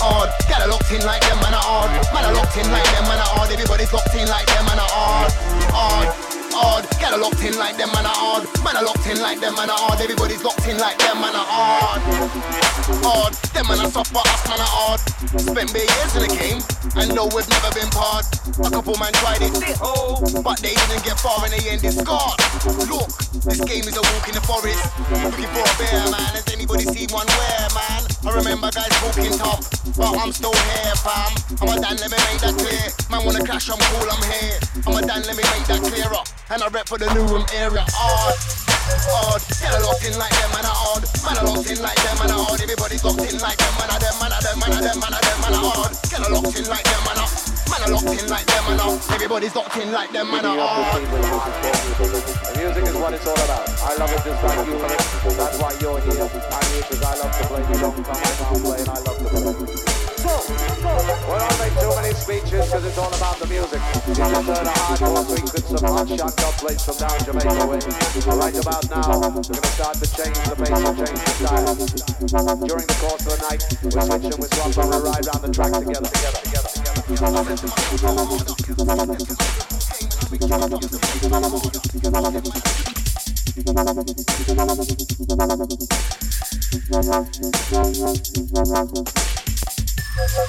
Hard. 0.00 0.32
Get 0.48 0.64
a 0.64 0.68
locked 0.72 0.88
in 0.88 1.04
like 1.04 1.20
them, 1.20 1.36
man, 1.44 1.52
hard. 1.52 1.92
Man, 2.16 2.24
are 2.24 2.32
locked 2.32 2.56
in 2.56 2.64
like 2.72 2.88
them, 2.96 3.04
man, 3.04 3.20
hard. 3.20 3.52
Everybody's 3.52 3.92
locked 3.92 4.16
in 4.16 4.24
like 4.24 4.48
them, 4.48 4.64
man, 4.64 4.80
hard. 4.80 5.28
Hard. 5.68 6.08
Hard. 6.56 6.84
Get 6.96 7.12
a 7.12 7.20
locked 7.20 7.44
in 7.44 7.52
like 7.60 7.76
them, 7.76 7.92
man, 7.92 8.08
hard. 8.08 8.48
Man, 8.64 8.72
are 8.80 8.88
locked 8.88 9.04
in 9.04 9.20
like 9.20 9.44
them, 9.44 9.52
man, 9.52 9.68
I'm 9.68 9.76
hard. 9.76 10.00
Everybody's 10.00 10.40
locked 10.40 10.64
in 10.64 10.80
like 10.80 10.96
them, 10.96 11.20
man, 11.20 11.36
I'm 11.36 11.44
hard. 11.44 12.00
Hard. 13.04 13.36
Them 13.52 13.68
man 13.68 13.84
are 13.84 13.92
soft, 13.92 14.16
but 14.16 14.24
us 14.24 14.48
man 14.48 14.64
are 14.64 14.72
hard. 14.96 15.07
Spent 15.18 15.72
bare 15.74 15.82
years 15.82 16.14
in 16.14 16.22
the 16.22 16.30
game, 16.30 16.62
and 16.94 17.10
know 17.10 17.26
we've 17.34 17.48
never 17.50 17.74
been 17.74 17.90
part. 17.90 18.22
A 18.62 18.70
couple 18.70 18.94
man 19.02 19.10
tried 19.18 19.42
it, 19.42 19.50
oh, 19.82 20.22
but 20.46 20.62
they 20.62 20.78
didn't 20.78 21.02
get 21.02 21.18
far 21.18 21.42
and 21.42 21.50
they 21.50 21.58
ended 21.66 21.90
scarred. 21.90 22.38
Look, 22.86 23.10
this 23.42 23.58
game 23.66 23.82
is 23.82 23.98
a 23.98 24.04
walk 24.14 24.30
in 24.30 24.38
the 24.38 24.44
forest. 24.46 24.78
Looking 25.10 25.50
for 25.50 25.66
a 25.66 25.74
bear, 25.74 26.06
man. 26.14 26.32
Has 26.38 26.46
anybody 26.54 26.86
seen 26.86 27.10
one 27.10 27.26
where, 27.34 27.66
man? 27.74 28.06
I 28.22 28.30
remember 28.30 28.70
guys 28.70 28.94
talking 29.02 29.34
tough, 29.34 29.66
but 29.98 30.14
I'm 30.22 30.30
still 30.30 30.54
here, 30.54 30.94
fam. 31.02 31.34
I'm 31.66 31.74
a 31.74 31.80
Dan, 31.82 31.98
let 31.98 32.14
me 32.14 32.18
make 32.30 32.38
that 32.46 32.54
clear. 32.54 32.86
Man 33.10 33.26
wanna 33.26 33.42
clash, 33.42 33.66
I'm 33.74 33.82
cool, 33.90 34.06
I'm 34.06 34.22
here. 34.30 34.58
I'm 34.86 34.94
a 34.94 35.02
Dan, 35.02 35.26
let 35.26 35.34
me 35.34 35.42
make 35.50 35.66
that 35.66 35.82
clearer. 35.82 36.22
And 36.54 36.62
I 36.62 36.68
rep 36.70 36.86
for 36.86 36.98
the 36.98 37.10
new 37.10 37.26
room 37.26 37.46
area. 37.58 37.82
Hard, 37.90 38.38
hard. 39.08 39.42
Get 39.60 39.74
a 39.74 39.80
locked 39.84 40.04
in 40.04 40.14
like 40.18 40.34
them, 40.36 40.50
man, 40.52 40.66
are 40.66 40.78
hard. 40.78 41.02
Man, 41.24 41.36
are 41.38 41.46
locked 41.46 41.70
in 41.70 41.78
like 41.82 42.00
them, 42.00 42.16
man, 42.18 42.30
are 42.32 42.42
hard. 42.44 42.60
Everybody's 42.60 43.04
locked 43.04 43.26
in 43.26 43.38
like 43.38 43.58
them, 43.58 43.74
man, 43.78 43.90
are 43.90 44.00
them, 44.00 44.16
man, 44.18 44.32
are 44.32 44.42
them, 44.42 44.56
man, 44.58 44.72
are 44.72 44.82
them, 44.82 44.98
man, 45.00 45.14
are 45.14 45.22
them, 45.22 45.38
man, 45.42 45.54
are 45.54 45.64
hard. 45.68 45.92
Get 46.08 46.20
a 46.22 46.28
locked 46.32 46.56
in 46.56 46.66
like 46.68 46.86
them, 46.86 47.02
man, 47.04 47.18
are. 47.18 47.30
Man, 47.68 47.80
are 47.84 47.92
locked 47.92 48.14
in 48.16 48.26
like 48.28 48.46
them, 48.48 48.64
man, 48.68 48.80
are. 48.80 48.96
Everybody's 49.12 49.54
locked 49.54 49.76
in 49.76 49.92
like 49.92 50.10
them, 50.12 50.30
are 50.32 50.42
hard. 50.42 51.02
The 52.48 52.52
music 52.56 52.84
is 52.88 52.96
what 52.96 53.12
it's 53.14 53.26
all 53.26 53.38
about. 53.38 53.68
I 53.82 53.94
love 53.96 54.12
it 54.12 54.22
just 54.24 54.40
like 54.42 54.66
you 54.66 54.74
love 54.78 54.92
it. 54.92 55.36
That's 55.36 55.58
why 55.60 55.72
you're 55.80 56.00
here. 56.00 56.26
I'm 56.26 56.66
here 56.72 56.82
because 56.88 57.02
I 57.02 57.14
love 57.20 57.32
to 57.36 57.44
play. 57.46 57.62
You 57.68 57.78
don't 57.80 58.04
come, 58.04 58.16
I 58.16 58.30
can't 58.38 58.62
play, 58.62 58.80
and 58.80 58.88
I 58.88 58.98
love 59.04 59.18
to 59.18 59.28
play. 59.28 59.97
So, 60.18 60.34
we 60.50 60.58
don't 61.38 61.58
make 61.62 61.78
too 61.78 61.94
many 61.94 62.10
speeches 62.10 62.66
because 62.66 62.84
it's 62.84 62.98
all 62.98 63.14
about 63.14 63.38
the 63.38 63.46
music. 63.46 63.78
You 64.08 64.14
just 64.18 64.34
heard 64.34 64.66
a 64.66 64.74
hardcore 64.74 65.22
swing 65.30 65.46
with 65.46 65.62
some 65.62 65.78
hot 65.86 66.10
shot 66.10 66.34
dubplates 66.34 66.82
from 66.82 66.98
down 66.98 67.22
Jamaica 67.22 67.62
way. 67.70 67.78
Right 68.34 68.58
about 68.58 68.82
now, 68.90 69.14
we're 69.14 69.30
going 69.30 69.62
to 69.62 69.70
start 69.78 69.94
to 69.94 70.10
change 70.10 70.42
the 70.42 70.58
pace 70.58 70.74
and 70.74 70.98
change 70.98 71.22
the 71.22 71.38
style. 71.38 71.70
During 72.66 72.82
the 72.82 72.98
course 72.98 73.22
of 73.22 73.30
the 73.30 73.38
night, 73.46 73.62
we 73.62 73.94
switch 73.94 74.26
and 74.26 74.42
we 74.42 74.50
swap 74.50 74.74
and 74.74 74.90
we 74.90 74.98
ride 75.06 75.22
around 75.22 75.42
the 75.46 75.54
track 75.54 75.70
together, 75.86 76.10
together, 76.10 76.42
together, 76.42 76.98
DJ 88.38 89.47
Steffo, 90.18 90.42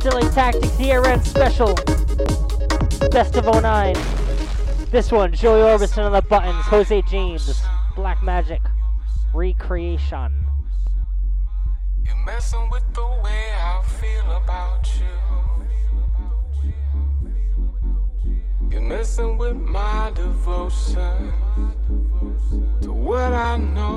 Tactics 0.00 0.80
end 0.80 1.26
special. 1.26 1.74
Best 3.10 3.36
of 3.36 3.44
09. 3.44 3.94
This 4.90 5.12
one, 5.12 5.34
Joy 5.34 5.58
Orbison 5.60 6.06
on 6.06 6.12
the 6.12 6.22
buttons, 6.22 6.64
Jose 6.64 7.02
James, 7.02 7.62
Black 7.96 8.22
Magic, 8.22 8.62
Recreation. 9.34 10.46
You're 12.02 12.16
messing 12.24 12.70
with 12.70 12.82
the 12.94 13.06
way 13.22 13.52
I 13.54 13.82
feel 14.00 14.36
about 14.42 14.90
you. 16.62 16.72
You're 18.70 18.80
messing 18.80 19.36
with 19.36 19.56
my 19.56 20.12
devotion 20.14 21.30
to 22.80 22.90
what 22.90 23.34
I 23.34 23.58
know 23.58 23.89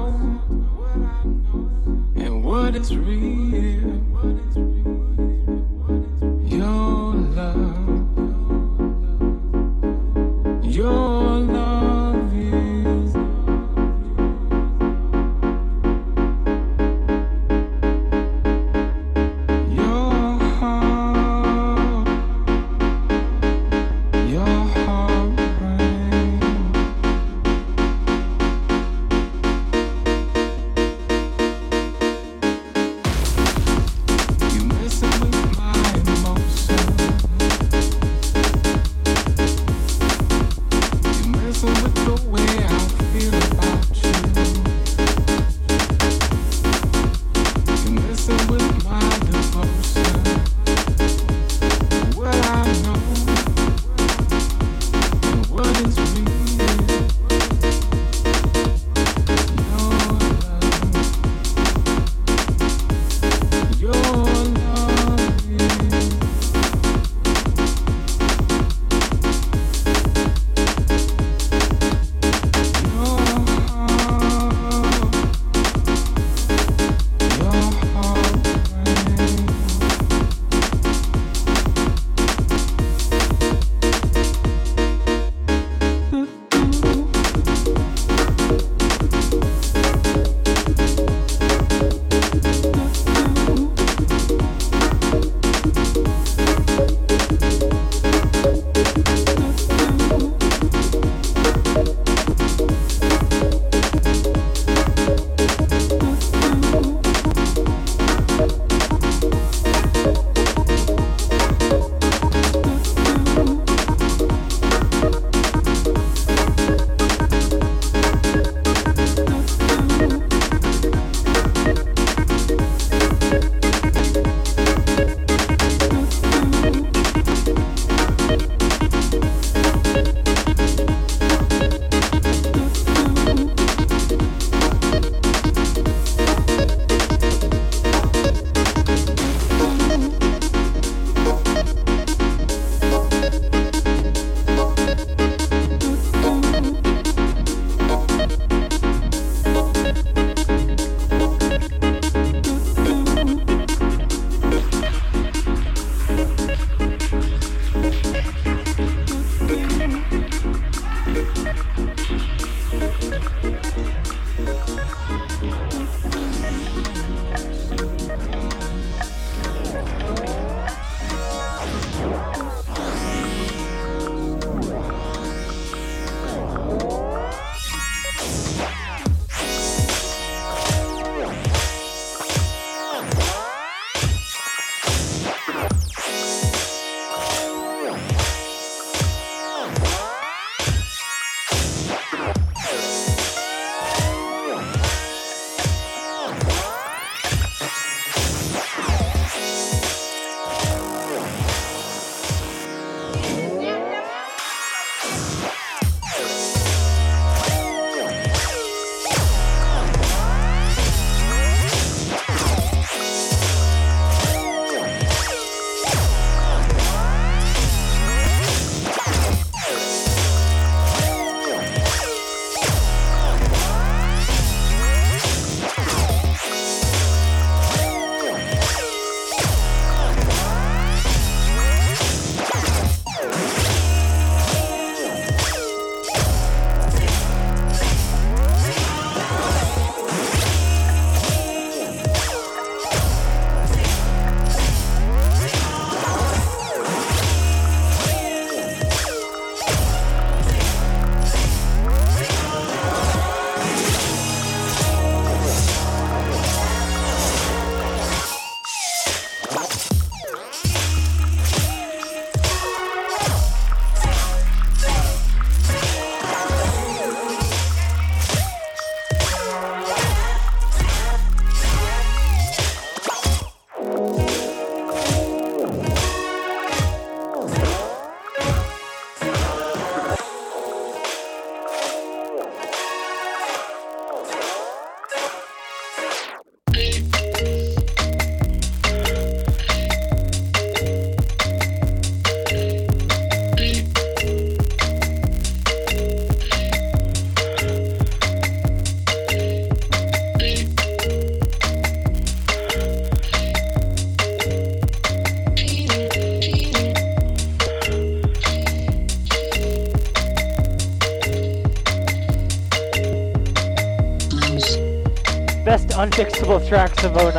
tracks 316.59 317.03
of 317.03 317.15
09. 317.15 317.33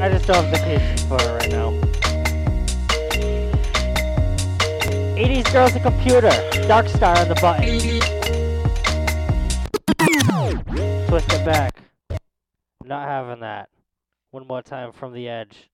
I 0.00 0.08
just 0.08 0.26
don't 0.26 0.44
have 0.44 0.50
the 0.50 0.60
patience 0.64 1.02
for 1.02 1.16
it 1.16 1.28
right 1.28 1.50
now. 1.50 1.70
Aidy's 5.16 5.50
Girls 5.52 5.74
a 5.74 5.80
Computer. 5.80 6.30
Darkstar 6.68 7.16
on 7.18 7.28
the 7.28 7.34
button. 7.34 7.80
Twist 11.08 11.32
it 11.32 11.44
back. 11.44 11.74
Not 12.84 13.08
having 13.08 13.40
that. 13.40 13.68
One 14.30 14.46
more 14.46 14.62
time 14.62 14.92
from 14.92 15.12
the 15.12 15.28
edge. 15.28 15.70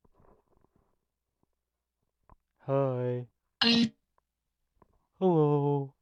Hi. 2.66 3.26
Hello. 5.20 5.92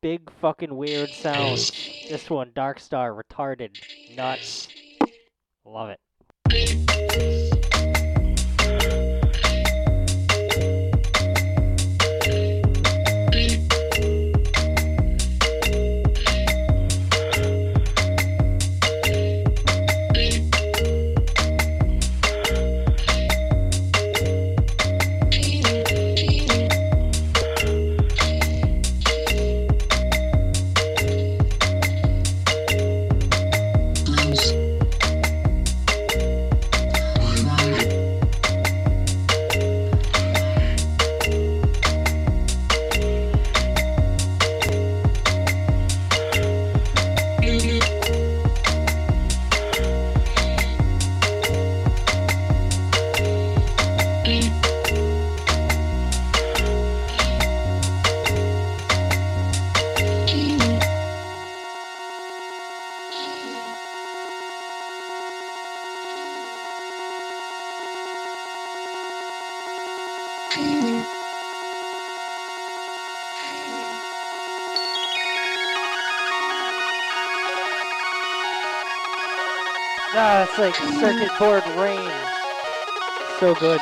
Big 0.00 0.30
fucking 0.40 0.76
weird 0.76 1.10
sounds. 1.10 1.72
This 2.08 2.30
one, 2.30 2.52
Darkstar, 2.52 3.20
retarded, 3.20 3.76
nuts. 4.16 4.68
Love 5.64 5.90
it. 5.90 5.98
Like 80.58 80.74
circuit 80.74 81.30
board 81.38 81.64
rain. 81.76 82.10
So 83.38 83.54
good. 83.54 83.80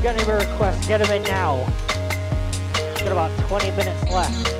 Got 0.00 0.14
any 0.14 0.30
requests? 0.30 0.86
Get 0.86 0.98
them 0.98 1.10
in 1.10 1.22
now. 1.24 1.75
Got 4.26 4.34
about 4.34 4.42
20 4.42 4.46
minutes 4.46 4.55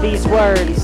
These 0.00 0.28
words. 0.28 0.77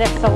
Next 0.00 0.22
to 0.22 0.30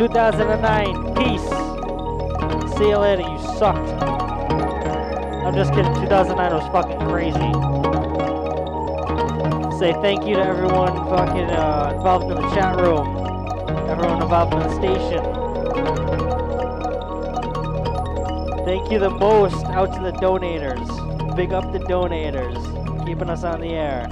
2009. 0.00 1.14
Peace. 1.14 1.42
See 2.78 2.88
you 2.88 2.96
later, 2.96 3.20
you 3.20 3.38
sucked. 3.58 4.02
I'm 5.44 5.54
just 5.54 5.74
kidding. 5.74 5.92
2009 5.92 6.54
was 6.54 6.64
fucking 6.72 7.00
crazy. 7.00 7.52
Say 9.78 9.92
thank 10.00 10.26
you 10.26 10.36
to 10.36 10.42
everyone 10.42 10.94
fucking 11.10 11.50
uh, 11.50 11.92
involved 11.94 12.30
in 12.30 12.40
the 12.40 12.48
chat 12.54 12.80
room, 12.80 13.06
everyone 13.90 14.22
involved 14.22 14.54
in 14.54 14.60
the 14.60 14.74
station. 14.74 15.22
Thank 18.64 18.90
you 18.90 18.98
the 18.98 19.10
most 19.10 19.66
out 19.66 19.92
to 19.96 20.00
the 20.00 20.12
donators. 20.12 21.36
Big 21.36 21.52
up 21.52 21.74
the 21.74 21.78
donators, 21.80 22.56
keeping 23.04 23.28
us 23.28 23.44
on 23.44 23.60
the 23.60 23.68
air. 23.68 24.08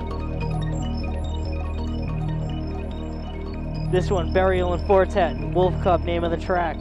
This 3.91 4.11
one, 4.11 4.35
Burial 4.35 4.75
in 4.75 4.87
Four 4.87 5.07
Tet. 5.07 5.38
Wolf 5.53 5.81
Cub, 5.83 6.05
name 6.05 6.25
of 6.25 6.31
the 6.31 6.37
track. 6.37 6.77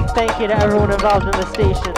Big 0.00 0.10
thank 0.14 0.40
you 0.40 0.46
to 0.46 0.56
everyone 0.58 0.90
involved 0.90 1.26
in 1.26 1.32
the 1.32 1.46
station. 1.52 1.94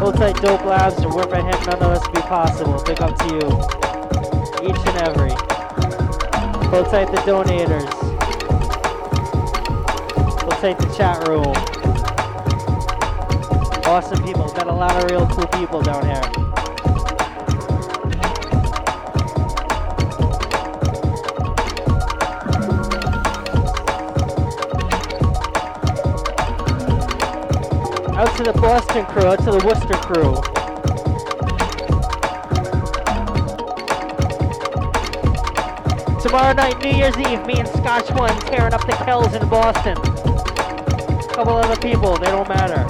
Hold 0.00 0.16
tight, 0.16 0.36
Dope 0.40 0.64
Labs, 0.64 0.96
and 0.98 1.12
without 1.14 1.42
him, 1.42 1.66
none 1.66 1.82
of 1.82 2.02
would 2.02 2.14
be 2.14 2.20
possible. 2.22 2.82
Big 2.84 3.00
up 3.00 3.16
to 3.18 3.26
you. 3.26 3.46
Each 4.68 4.82
and 4.86 4.96
every. 5.08 5.30
Hold 6.70 6.86
tight, 6.90 7.10
the 7.10 7.20
donators. 7.26 7.92
Hold 10.42 10.58
tight, 10.60 10.78
the 10.78 10.94
chat 10.96 11.26
room. 11.26 11.54
Awesome 13.86 14.22
people. 14.22 14.48
Got 14.52 14.66
a 14.66 14.72
lot 14.72 14.96
of 15.02 15.10
real 15.10 15.26
cool 15.28 15.46
people 15.48 15.82
down 15.82 16.04
here. 16.04 16.47
To 28.38 28.44
the 28.44 28.52
Boston 28.60 29.04
crew, 29.06 29.24
out 29.24 29.40
to 29.40 29.50
the 29.50 29.58
Worcester 29.66 29.98
crew. 29.98 30.36
Tomorrow 36.22 36.52
night, 36.52 36.78
New 36.80 36.90
Year's 36.90 37.18
Eve, 37.18 37.44
me 37.46 37.58
and 37.58 37.66
Scotch 37.66 38.08
One 38.12 38.38
tearing 38.42 38.72
up 38.72 38.86
the 38.86 38.92
Kells 39.04 39.34
in 39.34 39.48
Boston. 39.48 39.98
A 39.98 41.34
Couple 41.34 41.54
other 41.54 41.74
people, 41.80 42.16
they 42.18 42.26
don't 42.26 42.48
matter. 42.48 42.86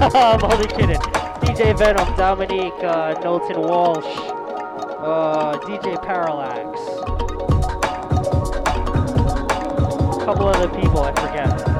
I'm 0.16 0.42
only 0.42 0.68
kidding. 0.68 0.96
DJ 1.42 1.76
Venom, 1.76 2.16
Dominique, 2.16 2.72
uh, 2.82 3.20
Knowlton 3.20 3.60
Walsh, 3.60 4.06
uh, 4.06 5.58
DJ 5.64 6.02
Parallax. 6.02 6.80
A 10.16 10.24
Couple 10.24 10.48
other 10.48 10.68
people, 10.80 11.02
I 11.02 11.12
forget. 11.20 11.71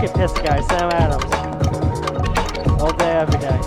Wicked 0.00 0.14
piss 0.14 0.32
guy, 0.32 0.60
Sam 0.60 0.90
Adams. 0.92 1.24
All 2.80 2.92
day, 2.92 3.18
every 3.18 3.40
day. 3.40 3.58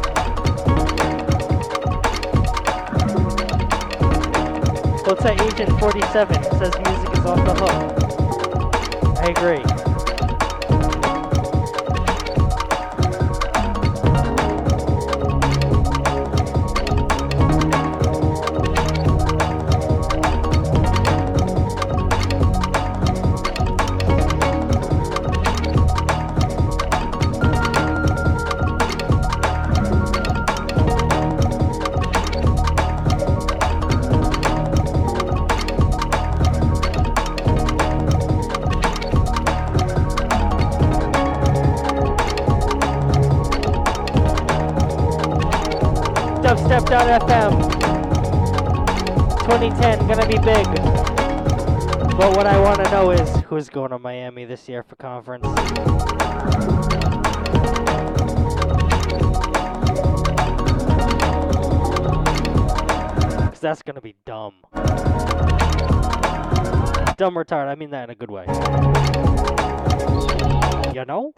What's 5.03 5.23
that 5.23 5.41
Agent 5.41 5.77
47 5.77 6.43
says 6.57 6.73
music 6.85 7.11
is 7.17 7.25
off 7.25 7.43
the 7.45 7.53
hook. 7.59 9.17
I 9.17 9.27
agree. 9.27 9.70
Dubstep.fm 47.11 47.51
2010 49.41 50.07
gonna 50.07 50.25
be 50.25 50.37
big. 50.37 50.65
But 52.17 52.37
what 52.37 52.47
I 52.47 52.57
want 52.57 52.81
to 52.85 52.89
know 52.89 53.11
is 53.11 53.29
who's 53.47 53.67
going 53.67 53.91
to 53.91 53.99
Miami 53.99 54.45
this 54.45 54.69
year 54.69 54.81
for 54.81 54.95
conference. 54.95 55.45
Cause 63.49 63.59
that's 63.59 63.81
gonna 63.81 63.99
be 63.99 64.15
dumb. 64.25 64.53
Dumb 67.17 67.35
retard. 67.35 67.67
I 67.67 67.75
mean 67.75 67.89
that 67.89 68.05
in 68.05 68.11
a 68.11 68.15
good 68.15 68.31
way. 68.31 68.45
You 70.95 71.03
know? 71.03 71.33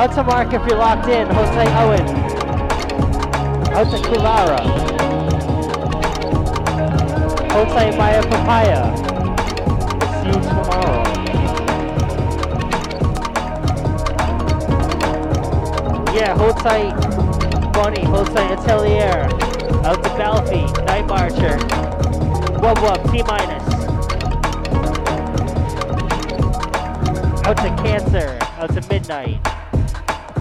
Out 0.00 0.14
to 0.14 0.24
Mark 0.24 0.54
if 0.54 0.66
you're 0.66 0.78
locked 0.78 1.08
in. 1.08 1.26
Jose 1.28 1.66
Owen. 1.76 2.00
Out 3.76 3.90
to 3.90 3.98
Kulara. 4.08 4.60
Jose 7.52 7.98
Maya 7.98 8.22
Papaya. 8.22 8.96
See 10.16 10.28
you 10.28 10.40
tomorrow. 10.40 11.04
Yeah, 16.14 16.34
tight. 16.62 16.94
Bunny, 17.74 18.02
tight 18.32 18.52
Atelier. 18.52 19.28
Out 19.84 20.02
to 20.02 20.08
Balfi, 20.16 20.86
Night 20.86 21.06
Marcher. 21.06 21.58
Wub 22.62 22.76
Wub, 22.76 23.12
T 23.12 23.22
minus. 23.24 23.66
Out 27.46 27.56
to 27.58 27.82
Cancer. 27.82 28.38
Out 28.58 28.72
to 28.72 28.80
Midnight. 28.88 29.49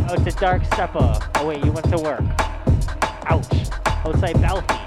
Oh, 0.09 0.13
Out 0.13 0.25
to 0.25 0.31
Dark 0.31 0.65
Stepper. 0.65 0.97
Oh, 1.01 1.29
oh 1.35 1.47
wait, 1.47 1.63
you 1.63 1.71
went 1.71 1.87
to 1.91 1.97
work. 1.97 2.23
Ouch. 3.27 3.45
Oh, 3.85 4.09
outside 4.09 4.41
Belfast. 4.41 4.78